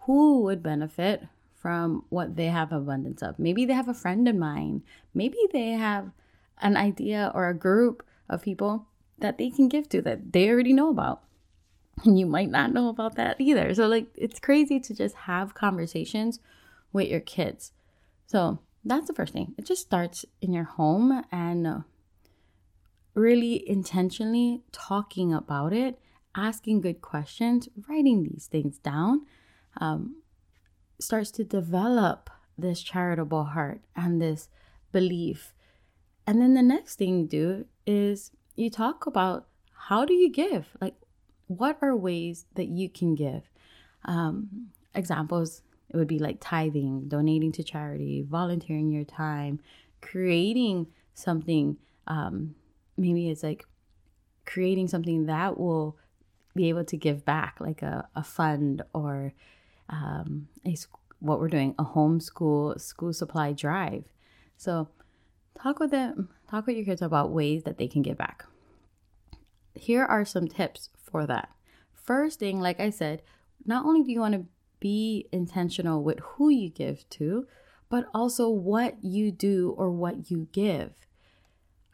who 0.00 0.42
would 0.42 0.62
benefit 0.62 1.24
from 1.66 2.04
what 2.10 2.36
they 2.36 2.46
have 2.46 2.70
abundance 2.70 3.24
of. 3.24 3.40
Maybe 3.40 3.64
they 3.64 3.72
have 3.72 3.88
a 3.88 3.92
friend 3.92 4.28
in 4.28 4.38
mind. 4.38 4.82
Maybe 5.12 5.36
they 5.52 5.70
have 5.70 6.12
an 6.62 6.76
idea 6.76 7.32
or 7.34 7.48
a 7.48 7.58
group 7.58 8.04
of 8.28 8.40
people 8.40 8.86
that 9.18 9.36
they 9.36 9.50
can 9.50 9.68
give 9.68 9.88
to 9.88 10.00
that 10.02 10.32
they 10.32 10.48
already 10.48 10.72
know 10.72 10.90
about. 10.90 11.24
And 12.04 12.16
you 12.16 12.24
might 12.24 12.50
not 12.50 12.72
know 12.72 12.88
about 12.88 13.16
that 13.16 13.40
either. 13.40 13.74
So, 13.74 13.88
like, 13.88 14.06
it's 14.14 14.38
crazy 14.38 14.78
to 14.78 14.94
just 14.94 15.16
have 15.16 15.54
conversations 15.54 16.38
with 16.92 17.08
your 17.08 17.18
kids. 17.18 17.72
So, 18.26 18.60
that's 18.84 19.08
the 19.08 19.14
first 19.14 19.32
thing. 19.32 19.56
It 19.58 19.66
just 19.66 19.82
starts 19.82 20.24
in 20.40 20.52
your 20.52 20.70
home 20.78 21.24
and 21.32 21.82
really 23.12 23.68
intentionally 23.68 24.62
talking 24.70 25.34
about 25.34 25.72
it, 25.72 25.98
asking 26.36 26.82
good 26.82 27.00
questions, 27.00 27.68
writing 27.88 28.22
these 28.22 28.46
things 28.46 28.78
down, 28.78 29.26
um, 29.80 30.22
starts 30.98 31.30
to 31.32 31.44
develop 31.44 32.30
this 32.58 32.82
charitable 32.82 33.44
heart 33.44 33.80
and 33.94 34.20
this 34.20 34.48
belief. 34.92 35.52
And 36.26 36.40
then 36.40 36.54
the 36.54 36.62
next 36.62 36.96
thing 36.96 37.20
you 37.20 37.26
do 37.26 37.66
is 37.86 38.30
you 38.56 38.70
talk 38.70 39.06
about 39.06 39.46
how 39.88 40.04
do 40.04 40.14
you 40.14 40.30
give? 40.30 40.68
Like, 40.80 40.94
what 41.46 41.78
are 41.82 41.94
ways 41.94 42.46
that 42.54 42.66
you 42.66 42.88
can 42.88 43.14
give? 43.14 43.50
Um, 44.04 44.68
examples, 44.94 45.62
it 45.90 45.96
would 45.96 46.08
be 46.08 46.18
like 46.18 46.38
tithing, 46.40 47.08
donating 47.08 47.52
to 47.52 47.62
charity, 47.62 48.22
volunteering 48.22 48.90
your 48.90 49.04
time, 49.04 49.60
creating 50.00 50.88
something 51.14 51.76
um, 52.06 52.54
maybe 52.96 53.28
it's 53.28 53.42
like 53.42 53.64
creating 54.44 54.88
something 54.88 55.26
that 55.26 55.58
will 55.58 55.96
be 56.54 56.68
able 56.68 56.84
to 56.84 56.96
give 56.96 57.24
back, 57.24 57.56
like 57.60 57.82
a, 57.82 58.08
a 58.14 58.22
fund 58.22 58.82
or 58.94 59.32
um, 59.88 60.48
a 60.64 60.76
what 61.20 61.40
we're 61.40 61.48
doing, 61.48 61.74
a 61.78 61.84
homeschool 61.84 62.80
school 62.80 63.12
supply 63.12 63.52
drive. 63.52 64.04
So 64.56 64.88
talk 65.60 65.78
with 65.78 65.90
them, 65.90 66.28
talk 66.50 66.66
with 66.66 66.76
your 66.76 66.84
kids 66.84 67.02
about 67.02 67.30
ways 67.30 67.64
that 67.64 67.78
they 67.78 67.88
can 67.88 68.02
give 68.02 68.18
back. 68.18 68.44
Here 69.74 70.04
are 70.04 70.24
some 70.24 70.48
tips 70.48 70.90
for 71.02 71.26
that. 71.26 71.50
First 71.94 72.38
thing, 72.38 72.60
like 72.60 72.80
I 72.80 72.90
said, 72.90 73.22
not 73.64 73.84
only 73.84 74.02
do 74.02 74.12
you 74.12 74.20
want 74.20 74.34
to 74.34 74.46
be 74.80 75.26
intentional 75.32 76.02
with 76.02 76.20
who 76.20 76.48
you 76.48 76.70
give 76.70 77.08
to, 77.10 77.46
but 77.88 78.06
also 78.14 78.48
what 78.48 79.02
you 79.02 79.30
do 79.30 79.74
or 79.76 79.90
what 79.90 80.30
you 80.30 80.48
give. 80.52 80.92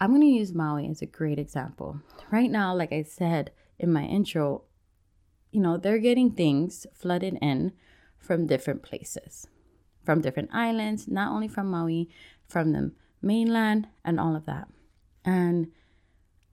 I'm 0.01 0.11
going 0.11 0.23
to 0.23 0.27
use 0.27 0.53
Maui 0.53 0.89
as 0.89 1.01
a 1.01 1.07
great 1.07 1.39
example. 1.39 2.01
Right 2.31 2.51
now, 2.51 2.75
like 2.75 2.93
I 2.93 3.03
said 3.03 3.53
in 3.79 3.93
my 3.93 4.05
intro, 4.05 4.63
you 5.53 5.61
know, 5.61 5.77
they're 5.77 5.99
getting 5.99 6.33
things 6.33 6.87
flooded 6.95 7.39
in 7.41 7.73
from 8.19 8.47
different 8.47 8.83
places, 8.83 9.47
from 10.05 10.21
different 10.21 10.51
islands, 10.53 11.07
not 11.07 11.31
only 11.31 11.47
from 11.47 11.71
Maui, 11.71 12.09
from 12.49 12.73
the 12.73 12.93
mainland, 13.21 13.87
and 14.05 14.19
all 14.19 14.35
of 14.35 14.47
that. 14.47 14.67
And 15.25 15.69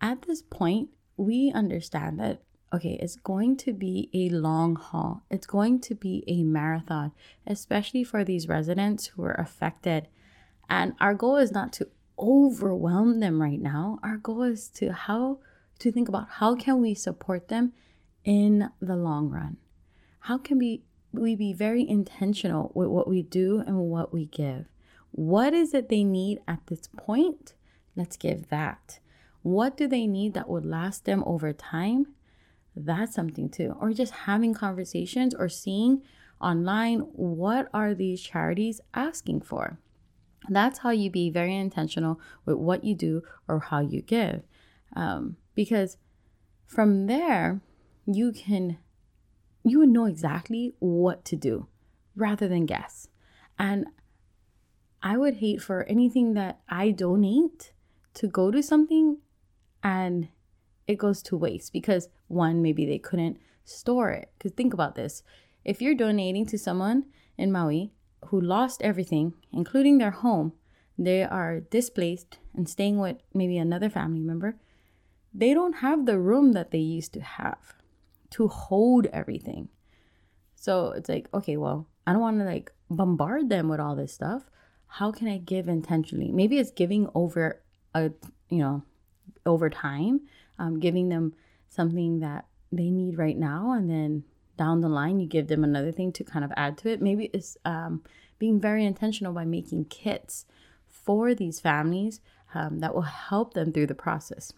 at 0.02 0.24
this 0.24 0.42
point, 0.42 0.90
we 1.18 1.52
understand 1.52 2.20
that, 2.20 2.42
okay, 2.74 3.00
it's 3.02 3.16
going 3.16 3.58
to 3.58 3.74
be 3.74 4.10
a 4.14 4.30
long 4.30 4.76
haul, 4.76 5.24
it's 5.30 5.48
going 5.48 5.80
to 5.82 5.96
be 5.96 6.24
a 6.28 6.44
marathon, 6.44 7.14
especially 7.48 8.04
for 8.04 8.24
these 8.24 8.48
residents 8.48 9.08
who 9.08 9.24
are 9.24 9.40
affected. 9.40 10.08
And 10.70 10.94
our 11.00 11.14
goal 11.14 11.38
is 11.38 11.52
not 11.52 11.74
to 11.74 11.88
overwhelm 12.20 13.22
them 13.22 13.42
right 13.42 13.60
now. 13.60 13.98
Our 14.04 14.18
goal 14.18 14.44
is 14.44 14.68
to 14.72 14.92
how 14.92 15.40
to 15.80 15.92
think 15.92 16.10
about 16.10 16.28
how 16.30 16.56
can 16.56 16.82
we 16.82 16.94
support 16.94 17.48
them 17.48 17.72
in 18.24 18.70
the 18.82 18.96
long 18.96 19.30
run? 19.30 19.58
How 20.22 20.38
can 20.38 20.58
we 20.58 20.84
we 21.12 21.36
be 21.36 21.54
very 21.54 21.88
intentional 21.88 22.72
with 22.76 22.88
what 22.88 23.08
we 23.08 23.24
do 23.24 23.64
and 23.66 23.78
what 23.78 24.14
we 24.14 24.26
give? 24.26 24.66
What 25.12 25.54
is 25.54 25.74
it 25.74 25.90
they 25.90 26.04
need 26.04 26.40
at 26.48 26.68
this 26.68 26.88
point? 26.98 27.54
Let's 27.96 28.16
give 28.16 28.50
that. 28.50 29.00
What 29.42 29.76
do 29.76 29.88
they 29.88 30.06
need 30.06 30.34
that 30.36 30.50
would 30.50 30.66
last 30.66 31.06
them 31.06 31.24
over 31.26 31.52
time? 31.52 32.08
That's 32.76 33.16
something 33.16 33.50
too. 33.50 33.76
Or 33.80 33.92
just 33.92 34.14
having 34.14 34.54
conversations 34.54 35.34
or 35.34 35.50
seeing 35.50 36.04
online 36.40 37.00
what 37.00 37.70
are 37.74 37.94
these 37.94 38.22
charities 38.22 38.80
asking 38.94 39.42
for? 39.42 39.80
That's 40.48 40.80
how 40.80 40.92
you 40.92 41.10
be 41.10 41.30
very 41.30 41.56
intentional 41.56 42.20
with 42.46 42.58
what 42.58 42.84
you 42.84 42.96
do 42.96 43.24
or 43.48 43.60
how 43.60 43.80
you 43.80 44.02
give. 44.02 44.44
Um, 44.96 45.38
because 45.56 45.98
from 46.68 47.08
there, 47.08 47.62
you 48.16 48.32
can, 48.32 48.78
you 49.64 49.80
would 49.80 49.90
know 49.90 50.06
exactly 50.06 50.74
what 50.80 51.24
to 51.26 51.36
do 51.36 51.68
rather 52.16 52.48
than 52.48 52.66
guess. 52.66 53.08
And 53.58 53.86
I 55.02 55.18
would 55.18 55.36
hate 55.36 55.62
for 55.62 55.84
anything 55.84 56.34
that 56.34 56.60
I 56.68 56.92
donate 56.92 57.74
to 58.16 58.28
go 58.28 58.52
to 58.52 58.62
something 58.62 59.18
and 59.84 60.30
it 60.88 60.98
goes 60.98 61.22
to 61.24 61.38
waste 61.38 61.72
because 61.72 62.10
one, 62.28 62.62
maybe 62.62 62.86
they 62.86 62.98
couldn't 62.98 63.38
store 63.64 64.10
it. 64.10 64.32
Because 64.38 64.54
think 64.54 64.74
about 64.74 64.96
this 64.96 65.24
if 65.64 65.82
you're 65.82 65.96
donating 65.96 66.46
to 66.48 66.58
someone 66.58 67.06
in 67.38 67.52
Maui 67.52 67.92
who 68.26 68.42
lost 68.42 68.82
everything, 68.82 69.34
including 69.52 69.98
their 69.98 70.12
home, 70.12 70.54
they 70.98 71.24
are 71.24 71.60
displaced 71.60 72.40
and 72.54 72.68
staying 72.68 72.98
with 73.00 73.18
maybe 73.34 73.58
another 73.58 73.90
family 73.90 74.20
member, 74.20 74.58
they 75.34 75.54
don't 75.54 75.78
have 75.78 76.06
the 76.06 76.20
room 76.20 76.54
that 76.54 76.72
they 76.72 76.80
used 76.80 77.14
to 77.14 77.22
have 77.22 77.74
to 78.32 78.48
hold 78.48 79.08
everything. 79.08 79.70
So 80.56 80.92
it's 80.92 81.10
like, 81.10 81.28
okay, 81.34 81.58
well, 81.58 81.88
I 82.06 82.14
don't 82.14 82.22
want 82.22 82.40
to 82.40 82.46
like 82.46 82.72
bombard 82.90 83.50
them 83.50 83.70
with 83.70 83.80
all 83.80 83.96
this 83.96 84.14
stuff. 84.14 84.50
How 84.88 85.12
can 85.12 85.28
I 85.28 85.38
give 85.38 85.68
intentionally? 85.68 86.32
Maybe 86.32 86.58
it's 86.58 86.72
giving 86.72 87.10
over 87.14 87.62
a, 87.94 88.12
you 88.50 88.58
know, 88.58 88.84
over 89.46 89.70
time, 89.70 90.22
um, 90.58 90.80
giving 90.80 91.10
them 91.10 91.34
something 91.70 92.20
that 92.20 92.46
they 92.72 92.90
need 92.90 93.18
right 93.18 93.38
now, 93.38 93.72
and 93.72 93.90
then 93.90 94.24
down 94.58 94.82
the 94.82 94.90
line 94.90 95.20
you 95.20 95.28
give 95.28 95.48
them 95.48 95.64
another 95.64 95.92
thing 95.92 96.12
to 96.12 96.24
kind 96.24 96.44
of 96.44 96.52
add 96.58 96.78
to 96.80 96.90
it. 96.90 97.02
Maybe 97.02 97.30
it's 97.34 97.58
um, 97.66 98.04
being 98.38 98.60
very 98.60 98.86
intentional 98.86 99.34
by 99.34 99.46
making 99.46 99.86
kits 99.86 100.46
for 100.88 101.34
these 101.34 101.60
families 101.60 102.20
um, 102.54 102.80
that 102.80 102.94
will 102.94 103.02
help 103.02 103.54
them 103.54 103.72
through 103.72 103.88
the 103.88 103.96
process. 103.96 104.52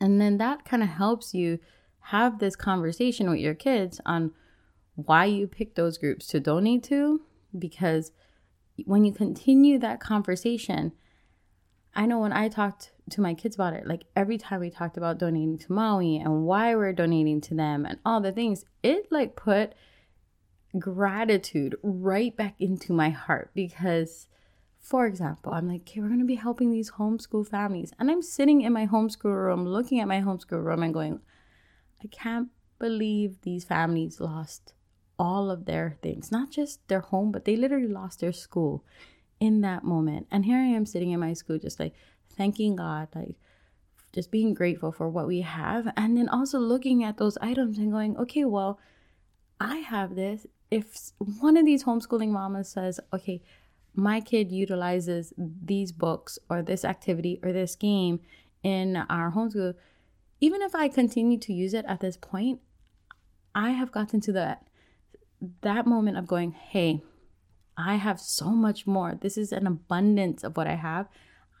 And 0.00 0.20
then 0.20 0.38
that 0.38 0.64
kind 0.64 0.82
of 0.82 0.90
helps 0.90 1.34
you 1.34 1.58
have 2.06 2.38
this 2.38 2.56
conversation 2.56 3.30
with 3.30 3.40
your 3.40 3.54
kids 3.54 4.00
on 4.04 4.32
why 4.94 5.24
you 5.24 5.46
pick 5.46 5.74
those 5.74 5.98
groups 5.98 6.26
to 6.28 6.40
donate 6.40 6.82
to. 6.84 7.22
Because 7.58 8.12
when 8.84 9.04
you 9.04 9.12
continue 9.12 9.78
that 9.78 10.00
conversation, 10.00 10.92
I 11.94 12.06
know 12.06 12.20
when 12.20 12.32
I 12.32 12.48
talked 12.48 12.92
to 13.10 13.20
my 13.20 13.34
kids 13.34 13.54
about 13.54 13.74
it. 13.74 13.86
Like 13.86 14.04
every 14.16 14.38
time 14.38 14.60
we 14.60 14.70
talked 14.70 14.96
about 14.96 15.18
donating 15.18 15.58
to 15.58 15.72
Maui 15.72 16.16
and 16.16 16.44
why 16.44 16.74
we're 16.74 16.92
donating 16.92 17.40
to 17.42 17.54
them 17.54 17.84
and 17.84 17.98
all 18.04 18.20
the 18.20 18.32
things, 18.32 18.64
it 18.82 19.10
like 19.10 19.36
put 19.36 19.74
gratitude 20.78 21.76
right 21.82 22.34
back 22.34 22.54
into 22.58 22.94
my 22.94 23.10
heart 23.10 23.50
because 23.54 24.26
for 24.82 25.06
example, 25.06 25.52
I'm 25.54 25.68
like, 25.68 25.82
okay, 25.82 26.00
we're 26.00 26.08
gonna 26.08 26.24
be 26.24 26.34
helping 26.34 26.72
these 26.72 26.92
homeschool 26.92 27.46
families. 27.46 27.92
And 28.00 28.10
I'm 28.10 28.20
sitting 28.20 28.62
in 28.62 28.72
my 28.72 28.86
homeschool 28.86 29.24
room 29.32 29.64
looking 29.64 30.00
at 30.00 30.08
my 30.08 30.20
homeschool 30.20 30.64
room 30.64 30.82
and 30.82 30.92
going, 30.92 31.20
I 32.02 32.08
can't 32.08 32.48
believe 32.78 33.42
these 33.42 33.64
families 33.64 34.20
lost 34.20 34.74
all 35.18 35.50
of 35.50 35.66
their 35.66 35.96
things, 36.02 36.32
not 36.32 36.50
just 36.50 36.86
their 36.88 37.00
home, 37.00 37.30
but 37.30 37.44
they 37.44 37.56
literally 37.56 37.86
lost 37.86 38.20
their 38.20 38.32
school 38.32 38.84
in 39.38 39.60
that 39.60 39.84
moment. 39.84 40.26
And 40.30 40.44
here 40.44 40.58
I 40.58 40.66
am 40.66 40.86
sitting 40.86 41.10
in 41.10 41.20
my 41.20 41.32
school, 41.32 41.58
just 41.58 41.78
like 41.78 41.94
thanking 42.36 42.76
God, 42.76 43.08
like 43.14 43.36
just 44.12 44.30
being 44.30 44.54
grateful 44.54 44.92
for 44.92 45.08
what 45.08 45.26
we 45.26 45.40
have. 45.42 45.92
And 45.96 46.16
then 46.16 46.28
also 46.28 46.58
looking 46.58 47.04
at 47.04 47.18
those 47.18 47.38
items 47.38 47.78
and 47.78 47.92
going, 47.92 48.16
okay, 48.16 48.44
well, 48.44 48.78
I 49.60 49.76
have 49.76 50.16
this. 50.16 50.46
If 50.70 51.12
one 51.18 51.56
of 51.56 51.64
these 51.64 51.84
homeschooling 51.84 52.30
mamas 52.30 52.68
says, 52.68 52.98
okay, 53.12 53.42
my 53.94 54.20
kid 54.20 54.50
utilizes 54.50 55.32
these 55.36 55.92
books 55.92 56.38
or 56.48 56.62
this 56.62 56.84
activity 56.84 57.38
or 57.42 57.52
this 57.52 57.76
game 57.76 58.20
in 58.62 58.96
our 58.96 59.32
homeschool, 59.32 59.74
even 60.42 60.60
if 60.60 60.74
I 60.74 60.88
continue 60.88 61.38
to 61.38 61.52
use 61.52 61.72
it 61.72 61.84
at 61.86 62.00
this 62.00 62.16
point, 62.16 62.60
I 63.54 63.70
have 63.70 63.92
gotten 63.92 64.20
to 64.22 64.32
that 64.32 64.66
that 65.62 65.86
moment 65.86 66.16
of 66.16 66.26
going, 66.26 66.52
hey, 66.52 67.02
I 67.76 67.94
have 67.94 68.20
so 68.20 68.50
much 68.50 68.86
more. 68.86 69.14
This 69.20 69.38
is 69.38 69.52
an 69.52 69.66
abundance 69.66 70.44
of 70.44 70.56
what 70.56 70.66
I 70.66 70.74
have. 70.74 71.08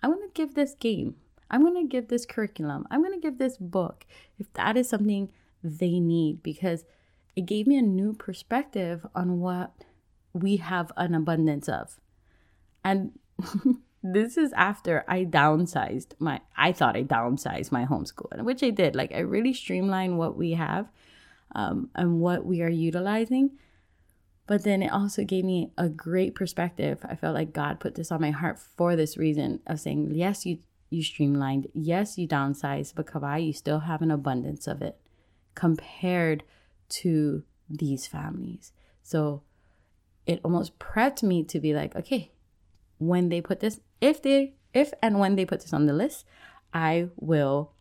I'm 0.02 0.10
going 0.10 0.28
to 0.28 0.34
give 0.34 0.54
this 0.54 0.74
game. 0.74 1.16
I'm 1.50 1.62
going 1.62 1.80
to 1.80 1.88
give 1.88 2.08
this 2.08 2.26
curriculum. 2.26 2.86
I'm 2.90 3.02
going 3.02 3.14
to 3.14 3.20
give 3.20 3.38
this 3.38 3.56
book 3.56 4.04
if 4.38 4.52
that 4.54 4.76
is 4.76 4.88
something 4.88 5.30
they 5.62 6.00
need 6.00 6.42
because 6.42 6.84
it 7.36 7.46
gave 7.46 7.66
me 7.66 7.76
a 7.76 7.82
new 7.82 8.14
perspective 8.14 9.06
on 9.14 9.40
what 9.40 9.72
we 10.32 10.56
have 10.56 10.90
an 10.96 11.14
abundance 11.14 11.68
of. 11.68 12.00
And 12.84 13.12
this 14.02 14.36
is 14.36 14.52
after 14.54 15.04
I 15.06 15.24
downsized 15.24 16.14
my 16.18 16.40
I 16.56 16.72
thought 16.72 16.96
I 16.96 17.04
downsized 17.04 17.72
my 17.72 17.84
homeschool, 17.84 18.42
which 18.42 18.62
I 18.62 18.70
did. 18.70 18.96
Like 18.96 19.12
I 19.12 19.20
really 19.20 19.54
streamlined 19.54 20.18
what 20.18 20.36
we 20.36 20.52
have 20.52 20.88
um, 21.54 21.90
and 21.94 22.20
what 22.20 22.44
we 22.44 22.62
are 22.62 22.68
utilizing 22.68 23.52
but 24.46 24.64
then 24.64 24.82
it 24.82 24.92
also 24.92 25.24
gave 25.24 25.44
me 25.44 25.70
a 25.78 25.88
great 25.88 26.34
perspective. 26.34 27.00
I 27.04 27.14
felt 27.14 27.34
like 27.34 27.52
God 27.52 27.80
put 27.80 27.94
this 27.94 28.10
on 28.10 28.20
my 28.20 28.30
heart 28.30 28.58
for 28.58 28.96
this 28.96 29.16
reason 29.16 29.60
of 29.66 29.80
saying, 29.80 30.10
yes, 30.12 30.44
you 30.44 30.58
you 30.90 31.02
streamlined, 31.02 31.68
yes, 31.72 32.18
you 32.18 32.28
downsized, 32.28 32.94
but 32.94 33.06
Kawai, 33.06 33.46
you 33.46 33.54
still 33.54 33.78
have 33.78 34.02
an 34.02 34.10
abundance 34.10 34.66
of 34.66 34.82
it 34.82 34.98
compared 35.54 36.42
to 36.90 37.44
these 37.70 38.06
families. 38.06 38.72
So 39.02 39.42
it 40.26 40.40
almost 40.44 40.78
prepped 40.78 41.22
me 41.22 41.44
to 41.44 41.58
be 41.58 41.72
like, 41.72 41.96
okay, 41.96 42.32
when 42.98 43.30
they 43.30 43.40
put 43.40 43.60
this, 43.60 43.80
if 44.02 44.20
they 44.20 44.54
if 44.74 44.92
and 45.02 45.18
when 45.18 45.36
they 45.36 45.46
put 45.46 45.60
this 45.60 45.72
on 45.72 45.86
the 45.86 45.92
list, 45.94 46.26
I 46.74 47.08
will 47.16 47.72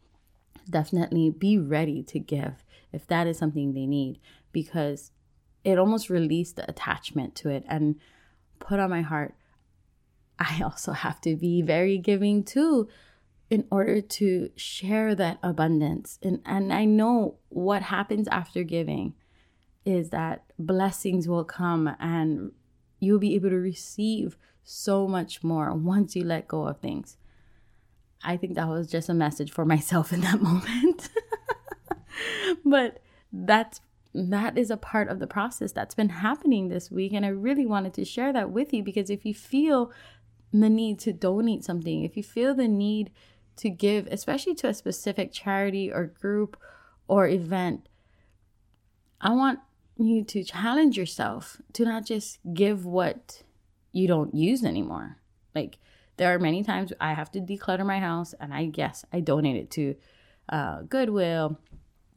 definitely 0.69 1.29
be 1.31 1.57
ready 1.57 2.03
to 2.03 2.19
give 2.19 2.63
if 2.93 3.07
that 3.07 3.27
is 3.27 3.37
something 3.37 3.73
they 3.73 3.87
need 3.87 4.19
because 4.51 5.11
it 5.63 5.77
almost 5.77 6.09
released 6.09 6.55
the 6.55 6.69
attachment 6.69 7.35
to 7.35 7.49
it 7.49 7.65
and 7.67 7.95
put 8.59 8.79
on 8.79 8.89
my 8.89 9.01
heart 9.01 9.35
I 10.39 10.61
also 10.63 10.93
have 10.93 11.21
to 11.21 11.35
be 11.35 11.61
very 11.61 11.97
giving 11.97 12.43
too 12.43 12.87
in 13.49 13.65
order 13.69 14.01
to 14.01 14.49
share 14.55 15.13
that 15.15 15.37
abundance. 15.43 16.17
And 16.23 16.41
and 16.45 16.71
I 16.71 16.85
know 16.85 17.35
what 17.49 17.83
happens 17.83 18.27
after 18.27 18.63
giving 18.63 19.13
is 19.85 20.09
that 20.09 20.43
blessings 20.57 21.27
will 21.27 21.43
come 21.43 21.95
and 21.99 22.51
you'll 22.99 23.19
be 23.19 23.35
able 23.35 23.49
to 23.49 23.55
receive 23.55 24.37
so 24.63 25.07
much 25.07 25.43
more 25.43 25.73
once 25.73 26.15
you 26.15 26.23
let 26.23 26.47
go 26.47 26.67
of 26.67 26.79
things. 26.79 27.17
I 28.23 28.37
think 28.37 28.55
that 28.55 28.67
was 28.67 28.87
just 28.87 29.09
a 29.09 29.13
message 29.13 29.51
for 29.51 29.65
myself 29.73 30.13
in 30.13 30.21
that 30.21 30.41
moment. 30.41 31.09
but 32.65 32.99
that's 33.31 33.81
that 34.13 34.57
is 34.57 34.69
a 34.69 34.77
part 34.77 35.07
of 35.07 35.19
the 35.19 35.27
process 35.27 35.71
that's 35.71 35.95
been 35.95 36.09
happening 36.09 36.67
this 36.67 36.91
week. 36.91 37.13
And 37.13 37.25
I 37.25 37.29
really 37.29 37.65
wanted 37.65 37.93
to 37.93 38.03
share 38.03 38.33
that 38.33 38.51
with 38.51 38.73
you 38.73 38.83
because 38.83 39.09
if 39.09 39.25
you 39.25 39.33
feel 39.33 39.91
the 40.51 40.69
need 40.69 40.99
to 40.99 41.13
donate 41.13 41.63
something, 41.63 42.03
if 42.03 42.17
you 42.17 42.23
feel 42.23 42.53
the 42.53 42.67
need 42.67 43.11
to 43.57 43.69
give, 43.69 44.07
especially 44.07 44.53
to 44.55 44.67
a 44.67 44.73
specific 44.73 45.31
charity 45.31 45.89
or 45.89 46.07
group 46.07 46.57
or 47.07 47.27
event, 47.27 47.87
I 49.21 49.33
want 49.33 49.59
you 49.97 50.23
to 50.25 50.43
challenge 50.43 50.97
yourself 50.97 51.61
to 51.73 51.85
not 51.85 52.05
just 52.05 52.39
give 52.53 52.85
what 52.85 53.43
you 53.91 54.07
don't 54.07 54.33
use 54.33 54.63
anymore. 54.63 55.17
Like, 55.53 55.77
there 56.17 56.33
are 56.33 56.39
many 56.39 56.63
times 56.63 56.93
I 56.99 57.13
have 57.13 57.31
to 57.31 57.39
declutter 57.39 57.85
my 57.85 57.99
house, 57.99 58.33
and 58.39 58.53
I 58.53 58.65
guess 58.65 59.05
I 59.11 59.19
donate 59.19 59.55
it 59.55 59.71
to 59.71 59.95
uh, 60.49 60.81
Goodwill 60.83 61.57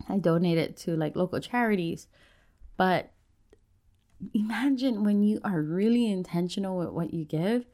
I 0.09 0.19
donate 0.19 0.59
it 0.59 0.77
to 0.79 0.97
like 0.97 1.17
local 1.17 1.41
charities. 1.41 2.07
But 2.77 3.13
imagine 4.33 5.05
when 5.05 5.23
you 5.23 5.41
are 5.45 5.63
really 5.63 6.11
intentional 6.11 6.79
with 6.79 6.91
what 6.91 7.15
you 7.15 7.25
give 7.25 7.67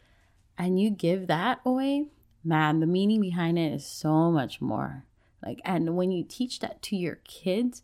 and 0.59 0.81
you 0.81 0.91
give 0.91 1.27
that 1.27 1.61
away, 1.65 2.07
man, 2.45 2.81
the 2.81 2.87
meaning 2.87 3.21
behind 3.21 3.59
it 3.59 3.73
is 3.73 3.87
so 3.87 4.31
much 4.31 4.61
more. 4.61 5.05
Like, 5.45 5.61
and 5.65 5.97
when 5.97 6.11
you 6.11 6.25
teach 6.25 6.61
that 6.61 6.83
to 6.83 6.97
your 6.97 7.17
kids, 7.25 7.83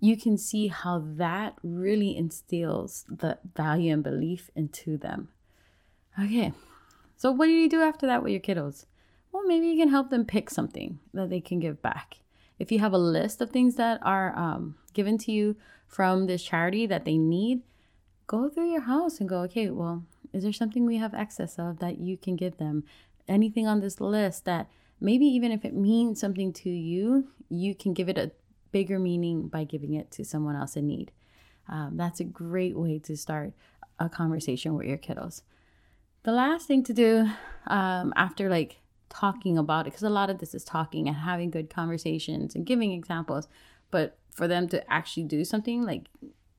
you 0.00 0.16
can 0.16 0.38
see 0.38 0.68
how 0.68 1.02
that 1.16 1.56
really 1.62 2.16
instills 2.16 3.04
the 3.08 3.38
value 3.56 3.92
and 3.92 4.02
belief 4.02 4.50
into 4.54 4.96
them. 4.96 5.28
Okay, 6.18 6.52
so 7.16 7.30
what 7.30 7.46
do 7.46 7.52
you 7.52 7.68
do 7.68 7.80
after 7.80 8.06
that 8.06 8.22
with 8.22 8.32
your 8.32 8.40
kiddos? 8.40 8.86
Well, 9.32 9.46
maybe 9.46 9.66
you 9.66 9.76
can 9.76 9.90
help 9.90 10.10
them 10.10 10.24
pick 10.24 10.50
something 10.50 10.98
that 11.12 11.30
they 11.30 11.40
can 11.40 11.60
give 11.60 11.82
back 11.82 12.18
if 12.58 12.72
you 12.72 12.80
have 12.80 12.92
a 12.92 12.98
list 12.98 13.40
of 13.40 13.50
things 13.50 13.76
that 13.76 14.00
are 14.02 14.36
um, 14.36 14.76
given 14.92 15.16
to 15.18 15.32
you 15.32 15.56
from 15.86 16.26
this 16.26 16.42
charity 16.42 16.86
that 16.86 17.04
they 17.04 17.16
need, 17.16 17.62
go 18.26 18.48
through 18.48 18.70
your 18.70 18.82
house 18.82 19.20
and 19.20 19.28
go, 19.28 19.40
okay, 19.42 19.70
well, 19.70 20.04
is 20.32 20.42
there 20.42 20.52
something 20.52 20.84
we 20.84 20.96
have 20.96 21.14
excess 21.14 21.58
of 21.58 21.78
that 21.78 21.98
you 21.98 22.16
can 22.16 22.36
give 22.36 22.58
them? 22.58 22.84
Anything 23.26 23.66
on 23.66 23.80
this 23.80 24.00
list 24.00 24.44
that 24.44 24.68
maybe 25.00 25.24
even 25.26 25.52
if 25.52 25.64
it 25.64 25.74
means 25.74 26.20
something 26.20 26.52
to 26.54 26.70
you, 26.70 27.28
you 27.48 27.74
can 27.74 27.94
give 27.94 28.08
it 28.08 28.18
a 28.18 28.32
bigger 28.72 28.98
meaning 28.98 29.48
by 29.48 29.64
giving 29.64 29.94
it 29.94 30.10
to 30.12 30.24
someone 30.24 30.56
else 30.56 30.76
in 30.76 30.86
need. 30.86 31.12
Um, 31.68 31.96
that's 31.96 32.20
a 32.20 32.24
great 32.24 32.76
way 32.76 32.98
to 33.00 33.16
start 33.16 33.52
a 33.98 34.08
conversation 34.08 34.74
with 34.74 34.86
your 34.86 34.98
kiddos. 34.98 35.42
The 36.22 36.32
last 36.32 36.66
thing 36.66 36.82
to 36.84 36.92
do 36.92 37.30
um, 37.66 38.12
after 38.16 38.48
like 38.48 38.80
talking 39.08 39.56
about 39.56 39.86
it 39.86 39.90
because 39.90 40.02
a 40.02 40.10
lot 40.10 40.30
of 40.30 40.38
this 40.38 40.54
is 40.54 40.64
talking 40.64 41.08
and 41.08 41.16
having 41.16 41.50
good 41.50 41.70
conversations 41.70 42.54
and 42.54 42.66
giving 42.66 42.92
examples 42.92 43.48
but 43.90 44.18
for 44.30 44.46
them 44.46 44.68
to 44.68 44.92
actually 44.92 45.24
do 45.24 45.44
something 45.44 45.82
like 45.82 46.08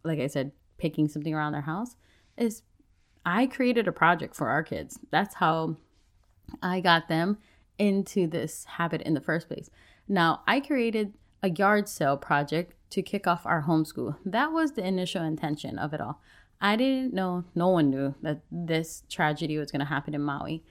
like 0.03 0.19
i 0.19 0.27
said 0.27 0.51
picking 0.77 1.07
something 1.07 1.33
around 1.33 1.51
their 1.51 1.61
house 1.61 1.95
is 2.37 2.63
i 3.25 3.45
created 3.45 3.87
a 3.87 3.91
project 3.91 4.35
for 4.35 4.49
our 4.49 4.63
kids 4.63 4.99
that's 5.11 5.35
how 5.35 5.75
i 6.63 6.79
got 6.79 7.07
them 7.07 7.37
into 7.77 8.27
this 8.27 8.65
habit 8.65 9.01
in 9.03 9.13
the 9.13 9.21
first 9.21 9.47
place 9.47 9.69
now 10.07 10.41
i 10.47 10.59
created 10.59 11.13
a 11.41 11.49
yard 11.49 11.87
sale 11.87 12.17
project 12.17 12.73
to 12.89 13.01
kick 13.01 13.27
off 13.27 13.45
our 13.45 13.63
homeschool 13.63 14.15
that 14.25 14.51
was 14.51 14.73
the 14.73 14.85
initial 14.85 15.23
intention 15.23 15.77
of 15.77 15.93
it 15.93 16.01
all 16.01 16.21
i 16.59 16.75
didn't 16.75 17.13
know 17.13 17.43
no 17.55 17.67
one 17.67 17.89
knew 17.89 18.15
that 18.21 18.41
this 18.51 19.03
tragedy 19.09 19.57
was 19.57 19.71
going 19.71 19.79
to 19.79 19.85
happen 19.85 20.13
in 20.13 20.21
maui 20.21 20.63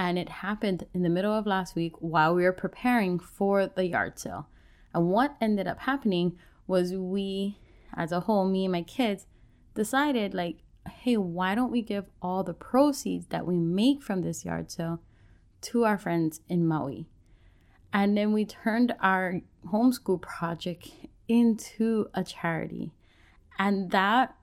and 0.00 0.18
it 0.18 0.30
happened 0.30 0.86
in 0.94 1.02
the 1.02 1.10
middle 1.10 1.32
of 1.34 1.46
last 1.46 1.76
week 1.76 1.92
while 1.98 2.34
we 2.34 2.42
were 2.42 2.54
preparing 2.54 3.18
for 3.18 3.66
the 3.66 3.86
yard 3.86 4.18
sale. 4.18 4.48
And 4.94 5.10
what 5.10 5.36
ended 5.42 5.66
up 5.66 5.80
happening 5.80 6.38
was 6.66 6.94
we, 6.94 7.58
as 7.94 8.10
a 8.10 8.20
whole, 8.20 8.48
me 8.48 8.64
and 8.64 8.72
my 8.72 8.80
kids, 8.80 9.26
decided, 9.74 10.32
like, 10.32 10.62
hey, 10.88 11.18
why 11.18 11.54
don't 11.54 11.70
we 11.70 11.82
give 11.82 12.06
all 12.22 12.42
the 12.42 12.54
proceeds 12.54 13.26
that 13.26 13.46
we 13.46 13.58
make 13.58 14.02
from 14.02 14.22
this 14.22 14.42
yard 14.42 14.70
sale 14.70 15.00
to 15.60 15.84
our 15.84 15.98
friends 15.98 16.40
in 16.48 16.66
Maui? 16.66 17.09
And 17.92 18.16
then 18.16 18.32
we 18.32 18.44
turned 18.44 18.94
our 19.00 19.40
homeschool 19.66 20.20
project 20.20 20.90
into 21.28 22.08
a 22.14 22.24
charity. 22.24 22.92
And 23.58 23.90
that 23.90 24.34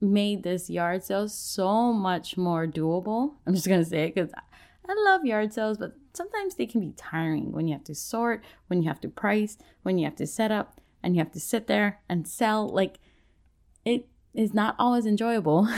made 0.00 0.42
this 0.42 0.68
yard 0.68 1.04
sale 1.04 1.28
so 1.28 1.92
much 1.92 2.36
more 2.36 2.66
doable. 2.66 3.34
I'm 3.46 3.54
just 3.54 3.68
going 3.68 3.82
to 3.82 3.88
say 3.88 4.04
it 4.04 4.14
because 4.14 4.30
I 4.88 4.94
love 5.04 5.24
yard 5.24 5.52
sales, 5.52 5.78
but 5.78 5.94
sometimes 6.12 6.54
they 6.54 6.66
can 6.66 6.80
be 6.80 6.92
tiring 6.96 7.52
when 7.52 7.66
you 7.66 7.74
have 7.74 7.84
to 7.84 7.94
sort, 7.94 8.44
when 8.68 8.82
you 8.82 8.88
have 8.88 9.00
to 9.00 9.08
price, 9.08 9.58
when 9.82 9.98
you 9.98 10.04
have 10.04 10.16
to 10.16 10.26
set 10.26 10.50
up, 10.52 10.80
and 11.02 11.14
you 11.14 11.20
have 11.20 11.32
to 11.32 11.40
sit 11.40 11.66
there 11.66 12.00
and 12.08 12.26
sell. 12.26 12.68
Like, 12.68 12.98
it 13.84 14.08
is 14.34 14.52
not 14.52 14.74
always 14.78 15.06
enjoyable. 15.06 15.68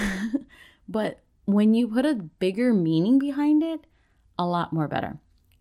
but 0.89 1.21
when 1.45 1.75
you 1.75 1.89
put 1.89 2.05
a 2.05 2.15
bigger 2.15 2.73
meaning 2.73 3.19
behind 3.19 3.63
it, 3.63 3.87
a 4.39 4.47
lot 4.47 4.73
more 4.73 4.89
better. 4.89 5.19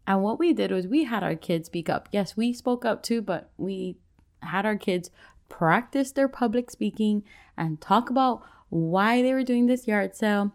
And 0.08 0.24
what 0.24 0.40
we 0.40 0.54
did 0.54 0.72
was 0.72 0.88
we 0.88 1.04
had 1.04 1.22
our 1.22 1.36
kids 1.36 1.68
speak 1.68 1.90
up. 1.90 2.08
Yes, 2.14 2.38
we 2.38 2.54
spoke 2.54 2.86
up 2.86 3.04
too, 3.04 3.22
but 3.22 3.52
we 3.58 3.98
had 4.42 4.66
our 4.66 4.78
kids 4.78 5.12
practice 5.50 6.14
their 6.14 6.30
public 6.30 6.72
speaking 6.72 7.24
and 7.58 7.82
talk 7.82 8.10
about 8.10 8.42
why 8.70 9.22
they 9.22 9.34
were 9.34 9.44
doing 9.44 9.66
this 9.66 9.86
yard 9.86 10.16
sale. 10.16 10.54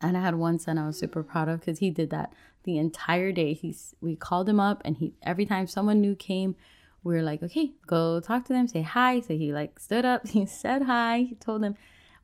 And 0.00 0.16
I 0.16 0.22
had 0.22 0.36
one 0.36 0.58
son 0.58 0.78
I 0.78 0.86
was 0.86 0.98
super 0.98 1.22
proud 1.22 1.48
of 1.48 1.60
because 1.60 1.78
he 1.78 1.90
did 1.90 2.08
that 2.10 2.32
the 2.64 2.78
entire 2.78 3.32
day. 3.32 3.52
He's 3.52 3.94
we 4.00 4.16
called 4.16 4.48
him 4.48 4.60
up 4.60 4.80
and 4.84 4.96
he 4.96 5.12
every 5.22 5.44
time 5.44 5.66
someone 5.66 6.00
new 6.00 6.14
came, 6.14 6.56
we 7.02 7.14
were 7.14 7.22
like, 7.22 7.42
okay, 7.42 7.72
go 7.86 8.18
talk 8.20 8.46
to 8.46 8.54
them, 8.54 8.66
say 8.66 8.82
hi. 8.82 9.20
So 9.20 9.36
he 9.36 9.52
like 9.52 9.78
stood 9.78 10.06
up, 10.06 10.26
he 10.28 10.46
said 10.46 10.82
hi, 10.82 11.26
he 11.28 11.34
told 11.34 11.62
them 11.62 11.76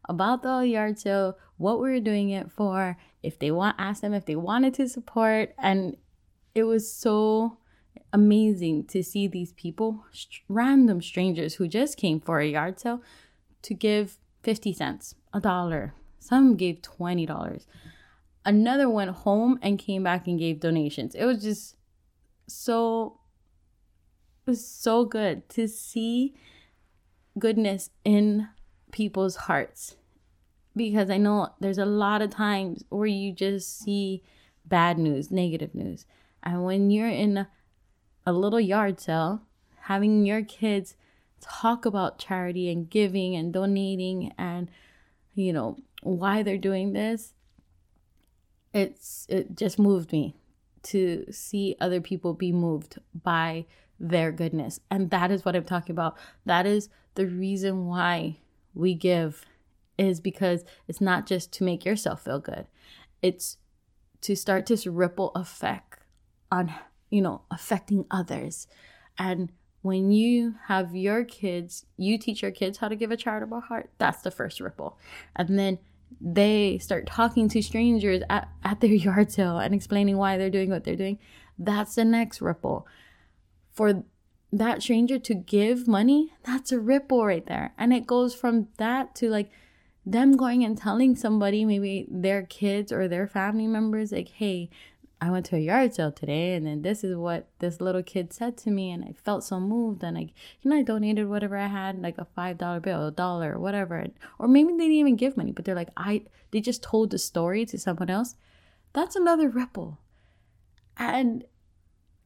about 0.09 0.43
the 0.43 0.61
yard 0.61 0.99
sale, 0.99 1.37
what 1.59 1.81
we 1.81 1.91
were 1.91 2.01
doing 2.01 2.31
it 2.31 2.51
for, 2.51 2.97
if 3.23 3.39
they 3.39 3.51
want 3.51 3.77
ask 3.79 4.01
them 4.01 4.15
if 4.15 4.25
they 4.25 4.37
wanted 4.37 4.73
to 4.75 4.89
support. 4.89 5.55
And 5.59 5.97
it 6.55 6.65
was 6.65 6.91
so 6.91 7.59
amazing 8.13 8.85
to 8.87 9.03
see 9.03 9.27
these 9.27 9.53
people, 9.53 10.05
random 10.49 11.01
strangers 11.01 11.55
who 11.55 11.69
just 11.69 11.97
came 11.97 12.21
for 12.21 12.41
a 12.41 12.47
yard 12.47 12.81
sale, 12.81 13.03
to 13.63 13.75
give 13.75 14.19
50 14.43 14.73
cents, 14.73 15.15
a 15.33 15.41
dollar. 15.41 15.95
Some 16.19 16.57
gave 16.57 16.83
$20. 16.83 17.67
Another 18.45 18.89
went 18.89 19.11
home 19.11 19.59
and 19.63 19.79
came 19.79 20.03
back 20.03 20.27
and 20.27 20.39
gave 20.39 20.61
donations. 20.61 21.15
It 21.15 21.25
was 21.25 21.43
just 21.43 21.77
so 22.47 23.21
it 24.47 24.51
was 24.51 24.67
so 24.67 25.05
good 25.05 25.49
to 25.51 25.69
see 25.69 26.35
goodness 27.39 27.91
in 28.05 28.49
people's 28.91 29.37
hearts 29.37 29.97
because 30.75 31.11
I 31.11 31.19
know 31.19 31.51
there's 31.61 31.79
a 31.79 31.85
lot 31.85 32.23
of 32.23 32.31
times 32.31 32.85
where 32.89 33.07
you 33.07 33.33
just 33.33 33.79
see 33.79 34.23
bad 34.65 34.99
news, 34.99 35.31
negative 35.31 35.75
news. 35.75 36.07
And 36.43 36.65
when 36.65 36.91
you're 36.91 37.09
in 37.09 37.47
a 38.27 38.33
little 38.33 38.61
yard 38.61 39.01
sale, 39.01 39.43
having 39.83 40.25
your 40.25 40.43
kids 40.43 40.97
talk 41.41 41.85
about 41.85 42.19
charity 42.19 42.71
and 42.71 42.89
giving 42.91 43.35
and 43.35 43.53
donating 43.53 44.33
and 44.37 44.71
you 45.35 45.53
know 45.55 45.79
why 46.03 46.43
they're 46.43 46.59
doing 46.59 46.93
this 46.93 47.33
it's 48.75 49.27
it 49.29 49.57
just 49.57 49.79
moved 49.79 50.13
me 50.13 50.35
to 50.83 51.25
see 51.31 51.77
other 51.81 52.01
people 52.01 52.35
be 52.35 52.53
moved 52.53 52.99
by 53.23 53.67
their 53.99 54.33
goodness. 54.33 54.81
And 54.91 55.11
that 55.11 55.31
is 55.31 55.45
what 55.45 55.55
i'm 55.55 55.65
talking 55.65 55.93
about. 55.93 56.17
That 56.47 56.67
is 56.67 56.89
the 57.15 57.27
reason 57.27 57.87
why 57.87 58.39
we 58.75 58.95
give 58.95 59.45
is 59.99 60.21
because 60.21 60.65
it's 60.89 61.01
not 61.01 61.27
just 61.27 61.53
to 61.53 61.65
make 61.65 61.85
yourself 61.85 62.25
feel 62.25 62.39
good. 62.39 62.67
It's 63.21 63.59
to 64.23 64.35
start 64.35 64.67
this 64.67 64.87
ripple 64.87 65.33
effect 65.35 66.00
on 66.51 66.75
you 67.11 67.23
know 67.23 67.43
affecting 67.51 68.05
others 68.11 68.67
and 69.19 69.51
when 69.83 70.11
you 70.11 70.57
have 70.67 70.95
your 70.95 71.25
kids, 71.25 71.87
you 71.97 72.19
teach 72.19 72.43
your 72.43 72.51
kids 72.51 72.79
how 72.79 72.89
to 72.89 72.97
give 72.97 73.11
a 73.11 73.17
charitable 73.17 73.61
heart. 73.61 73.91
That's 73.99 74.23
the 74.23 74.31
first 74.31 74.61
ripple. 74.61 74.99
And 75.35 75.59
then 75.59 75.79
they 76.21 76.79
start 76.79 77.07
talking 77.07 77.49
to 77.49 77.63
strangers 77.63 78.23
at, 78.29 78.49
at 78.63 78.81
their 78.81 78.91
yard 78.93 79.33
sale 79.33 79.59
and 79.59 79.75
explaining 79.75 80.19
why 80.19 80.37
they're 80.37 80.51
doing 80.51 80.71
what 80.71 80.85
they're 80.85 80.97
doing. 80.97 81.19
That's 81.59 81.95
the 81.95 82.05
next 82.05 82.43
ripple. 82.43 82.87
For 83.73 84.05
that 84.53 84.83
stranger 84.83 85.19
to 85.19 85.35
give 85.35 85.89
money, 85.89 86.35
that's 86.43 86.73
a 86.73 86.81
ripple 86.81 87.25
right 87.25 87.47
there. 87.47 87.73
And 87.79 87.93
it 87.93 88.07
goes 88.07 88.35
from 88.35 88.69
that 88.77 89.15
to 89.17 89.31
like 89.31 89.51
them 90.05 90.37
going 90.37 90.65
and 90.65 90.77
telling 90.77 91.15
somebody, 91.15 91.65
maybe 91.65 92.07
their 92.11 92.43
kids 92.43 92.91
or 92.93 93.07
their 93.07 93.27
family 93.27 93.67
members, 93.67 94.13
like, 94.13 94.29
hey, 94.29 94.69
I 95.21 95.31
went 95.31 95.47
to 95.47 95.57
a 95.57 95.61
yard 95.61 95.95
sale 95.95 96.13
today 96.13 96.55
and 96.55 96.67
then 96.67 96.83
this 96.83 97.05
is 97.05 97.15
what 97.15 97.49
this 97.59 97.81
little 97.81 98.03
kid 98.03 98.33
said 98.33 98.57
to 98.59 98.71
me 98.71 98.91
and 98.91 99.05
I 99.05 99.13
felt 99.13 99.45
so 99.45 99.61
moved 99.61 100.03
and 100.03 100.17
I 100.17 100.33
you 100.63 100.71
know 100.71 100.77
I 100.77 100.83
donated 100.83 101.29
whatever 101.29 101.57
I 101.57 101.67
had 101.67 102.01
like 102.01 102.17
a 102.19 102.25
five 102.25 102.57
dollar 102.57 102.81
bill 102.81 103.09
a 103.09 103.11
dollar 103.11 103.59
whatever 103.59 104.07
or 104.39 104.49
maybe 104.49 104.73
they 104.73 104.85
didn't 104.85 104.93
even 104.93 105.17
give 105.17 105.37
money 105.37 105.53
but 105.53 105.65
they're 105.65 105.75
like 105.75 105.91
I 105.97 106.23
they 106.51 106.61
just 106.61 106.83
told 106.83 107.11
the 107.11 107.19
story 107.19 107.65
to 107.67 107.79
someone 107.79 108.11
else. 108.11 108.37
That's 108.93 109.17
another 109.17 109.49
ripple. 109.49 109.99
And 110.97 111.45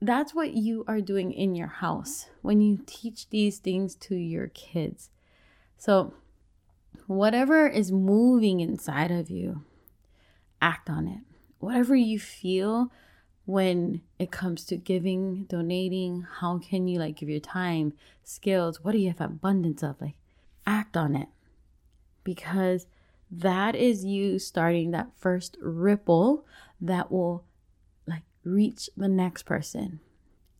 that's 0.01 0.35
what 0.35 0.55
you 0.55 0.85
are 0.89 1.01
doing 1.01 1.33
in 1.33 1.55
your 1.55 1.69
house 1.69 2.27
when 2.43 2.61
you 2.61 2.81
teach 2.87 3.31
these 3.31 3.59
things 3.59 3.95
to 3.97 4.15
your 4.15 4.49
kids. 4.49 5.11
So 5.77 6.15
whatever 7.07 7.67
is 7.67 7.93
moving 7.93 8.61
inside 8.61 9.11
of 9.11 9.31
you 9.31 9.63
act 10.61 10.89
on 10.89 11.07
it 11.07 11.21
whatever 11.65 11.95
you 11.95 12.19
feel 12.19 12.91
when 13.47 14.01
it 14.19 14.31
comes 14.31 14.65
to 14.65 14.77
giving, 14.77 15.45
donating, 15.45 16.27
how 16.41 16.59
can 16.59 16.89
you 16.89 16.99
like 16.99 17.17
give 17.17 17.29
your 17.29 17.41
time, 17.41 17.93
skills, 18.23 18.83
what 18.83 18.93
do 18.93 18.99
you 18.99 19.09
have 19.09 19.21
abundance 19.21 19.83
of? 19.83 20.01
Like 20.01 20.17
act 20.67 20.97
on 20.97 21.15
it. 21.15 21.29
Because 22.23 22.87
that 23.31 23.75
is 23.75 24.05
you 24.05 24.39
starting 24.39 24.93
that 24.93 25.11
first 25.17 25.57
ripple 25.61 26.47
that 26.81 27.11
will 27.11 27.45
like 28.07 28.23
reach 28.45 28.89
the 28.97 29.09
next 29.09 29.43
person. 29.43 30.01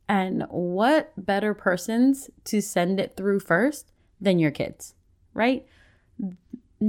And 0.07 0.45
what 0.51 1.13
better 1.17 1.55
persons 1.55 2.29
to 2.45 2.61
send 2.61 3.01
it 3.01 3.17
through 3.17 3.41
first 3.41 3.93
than 4.21 4.39
your 4.39 4.51
kids, 4.51 4.95
right? 5.33 5.67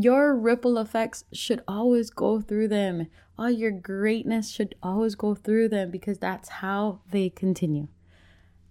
Your 0.01 0.35
ripple 0.35 0.77
effects 0.77 1.23
should 1.31 1.63
always 1.69 2.09
go 2.09 2.41
through 2.41 2.67
them. 2.67 3.07
All 3.37 3.49
your 3.49 3.71
greatness 3.71 4.51
should 4.51 4.75
always 4.83 5.15
go 5.15 5.35
through 5.35 5.69
them 5.69 5.89
because 5.89 6.17
that's 6.17 6.49
how 6.49 6.99
they 7.11 7.29
continue. 7.29 7.87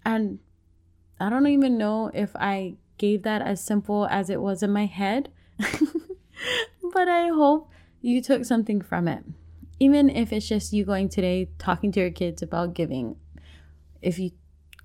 And 0.05 0.41
I 1.19 1.31
don't 1.31 1.47
even 1.47 1.79
know 1.79 2.11
if 2.13 2.37
I 2.37 2.75
gave 2.99 3.23
that 3.23 3.41
as 3.41 3.65
simple 3.65 4.07
as 4.07 4.29
it 4.29 4.43
was 4.43 4.63
in 4.63 4.71
my 4.71 4.85
head, 4.85 5.31
but 5.59 7.09
I 7.09 7.29
hope 7.29 7.71
you 8.03 8.21
took 8.21 8.45
something 8.45 8.83
from 8.83 9.09
it. 9.09 9.25
Even 9.81 10.11
if 10.11 10.31
it's 10.31 10.47
just 10.47 10.75
you 10.75 10.85
going 10.85 11.09
today 11.09 11.49
talking 11.59 11.91
to 11.93 12.01
your 12.01 12.11
kids 12.11 12.43
about 12.43 12.75
giving, 12.75 13.17
if 14.03 14.19
you 14.19 14.33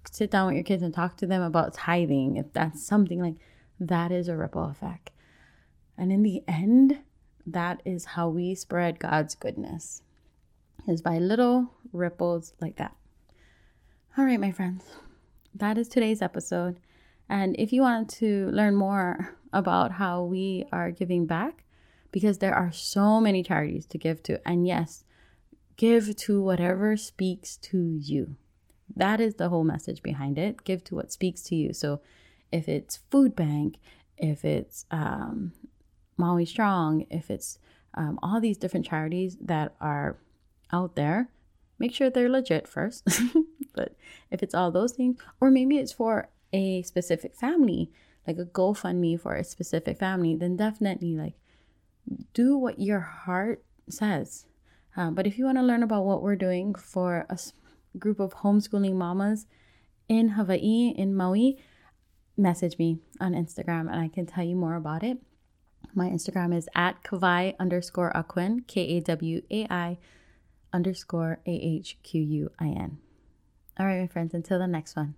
sit 0.09 0.31
down 0.31 0.47
with 0.47 0.55
your 0.55 0.63
kids 0.63 0.83
and 0.83 0.93
talk 0.93 1.17
to 1.17 1.27
them 1.27 1.41
about 1.41 1.73
tithing, 1.73 2.37
if 2.37 2.53
that's 2.53 2.81
something 2.81 3.21
like 3.21 3.35
that 3.77 4.13
is 4.13 4.29
a 4.29 4.37
ripple 4.37 4.63
effect. 4.63 5.11
And 5.99 6.11
in 6.13 6.23
the 6.23 6.43
end, 6.47 6.99
that 7.45 7.81
is 7.83 8.05
how 8.05 8.29
we 8.29 8.55
spread 8.55 8.99
God's 8.99 9.35
goodness, 9.35 10.01
is 10.87 11.01
by 11.01 11.17
little 11.17 11.71
ripples 11.91 12.53
like 12.61 12.77
that. 12.77 12.95
All 14.17 14.23
right, 14.23 14.39
my 14.39 14.51
friends, 14.51 14.85
that 15.53 15.77
is 15.77 15.89
today's 15.89 16.21
episode. 16.21 16.79
And 17.27 17.55
if 17.59 17.73
you 17.73 17.81
want 17.81 18.09
to 18.11 18.49
learn 18.51 18.75
more 18.75 19.37
about 19.51 19.91
how 19.91 20.23
we 20.23 20.65
are 20.71 20.91
giving 20.91 21.25
back, 21.25 21.65
because 22.11 22.37
there 22.37 22.55
are 22.55 22.71
so 22.71 23.19
many 23.19 23.43
charities 23.43 23.85
to 23.87 23.97
give 23.97 24.23
to, 24.23 24.47
and 24.47 24.65
yes, 24.65 25.03
give 25.75 26.15
to 26.15 26.41
whatever 26.41 26.95
speaks 26.97 27.57
to 27.57 27.77
you. 27.77 28.35
That 28.95 29.19
is 29.19 29.35
the 29.35 29.49
whole 29.49 29.63
message 29.63 30.01
behind 30.01 30.37
it. 30.37 30.63
Give 30.63 30.83
to 30.85 30.95
what 30.95 31.11
speaks 31.11 31.41
to 31.43 31.55
you. 31.55 31.73
So 31.73 32.01
if 32.51 32.67
it's 32.67 32.99
food 33.11 33.35
bank, 33.35 33.77
if 34.17 34.43
it's 34.43 34.85
um, 34.91 35.53
Maui 36.19 36.45
Strong, 36.45 37.05
if 37.09 37.31
it's 37.31 37.57
um, 37.95 38.19
all 38.21 38.39
these 38.39 38.57
different 38.57 38.85
charities 38.85 39.37
that 39.41 39.73
are 39.79 40.17
out 40.71 40.95
there, 40.95 41.29
make 41.79 41.93
sure 41.93 42.09
they're 42.09 42.29
legit 42.29 42.67
first. 42.67 43.07
but 43.73 43.95
if 44.29 44.43
it's 44.43 44.53
all 44.53 44.69
those 44.69 44.91
things, 44.91 45.17
or 45.39 45.49
maybe 45.49 45.77
it's 45.77 45.93
for 45.93 46.29
a 46.51 46.81
specific 46.83 47.35
family, 47.35 47.89
like 48.27 48.37
a 48.37 48.45
GoFundMe 48.45 49.19
for 49.19 49.35
a 49.35 49.43
specific 49.43 49.97
family, 49.97 50.35
then 50.35 50.57
definitely 50.57 51.15
like 51.15 51.35
do 52.33 52.57
what 52.57 52.79
your 52.79 52.99
heart 52.99 53.63
says. 53.89 54.45
Um, 54.97 55.15
but 55.15 55.25
if 55.25 55.37
you 55.37 55.45
want 55.45 55.57
to 55.57 55.63
learn 55.63 55.83
about 55.83 56.05
what 56.05 56.21
we're 56.21 56.35
doing 56.35 56.75
for 56.75 57.25
a 57.29 57.39
group 57.97 58.19
of 58.19 58.35
homeschooling 58.35 58.95
mamas 58.95 59.47
in 60.09 60.29
Hawaii, 60.29 60.93
in 60.95 61.15
Maui, 61.15 61.57
message 62.35 62.77
me 62.77 62.99
on 63.21 63.33
Instagram 63.33 63.91
and 63.91 63.95
I 63.95 64.09
can 64.09 64.25
tell 64.25 64.43
you 64.43 64.55
more 64.55 64.75
about 64.75 65.03
it. 65.03 65.19
My 65.93 66.07
Instagram 66.09 66.55
is 66.55 66.69
at 66.75 67.03
Kawai 67.03 67.55
underscore 67.59 68.11
Ahquin, 68.13 68.67
K 68.67 68.97
A 68.97 69.01
W 69.01 69.41
A 69.49 69.67
I 69.69 69.97
underscore 70.71 71.39
A 71.45 71.51
H 71.51 71.97
Q 72.03 72.21
U 72.21 72.51
I 72.59 72.67
N. 72.67 72.99
All 73.79 73.85
right, 73.85 74.01
my 74.01 74.07
friends, 74.07 74.33
until 74.33 74.59
the 74.59 74.67
next 74.67 74.95
one. 74.95 75.15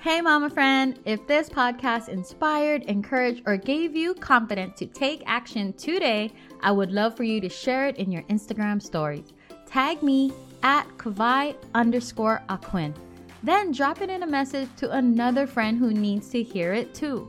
Hey, 0.00 0.20
mama 0.20 0.50
friend, 0.50 0.98
if 1.04 1.24
this 1.28 1.48
podcast 1.48 2.08
inspired, 2.08 2.82
encouraged, 2.84 3.42
or 3.46 3.56
gave 3.56 3.94
you 3.94 4.14
confidence 4.14 4.76
to 4.80 4.86
take 4.86 5.22
action 5.26 5.72
today, 5.74 6.32
I 6.60 6.72
would 6.72 6.90
love 6.90 7.16
for 7.16 7.22
you 7.22 7.40
to 7.40 7.48
share 7.48 7.86
it 7.86 7.98
in 7.98 8.10
your 8.10 8.22
Instagram 8.22 8.82
stories. 8.82 9.32
Tag 9.64 10.02
me 10.02 10.32
at 10.64 10.88
Kawai 10.98 11.54
underscore 11.74 12.42
Ahquin. 12.48 12.94
Then 13.44 13.70
drop 13.70 14.00
it 14.00 14.10
in 14.10 14.24
a 14.24 14.26
message 14.26 14.68
to 14.78 14.90
another 14.90 15.46
friend 15.46 15.78
who 15.78 15.92
needs 15.92 16.30
to 16.30 16.42
hear 16.42 16.72
it 16.72 16.94
too. 16.94 17.28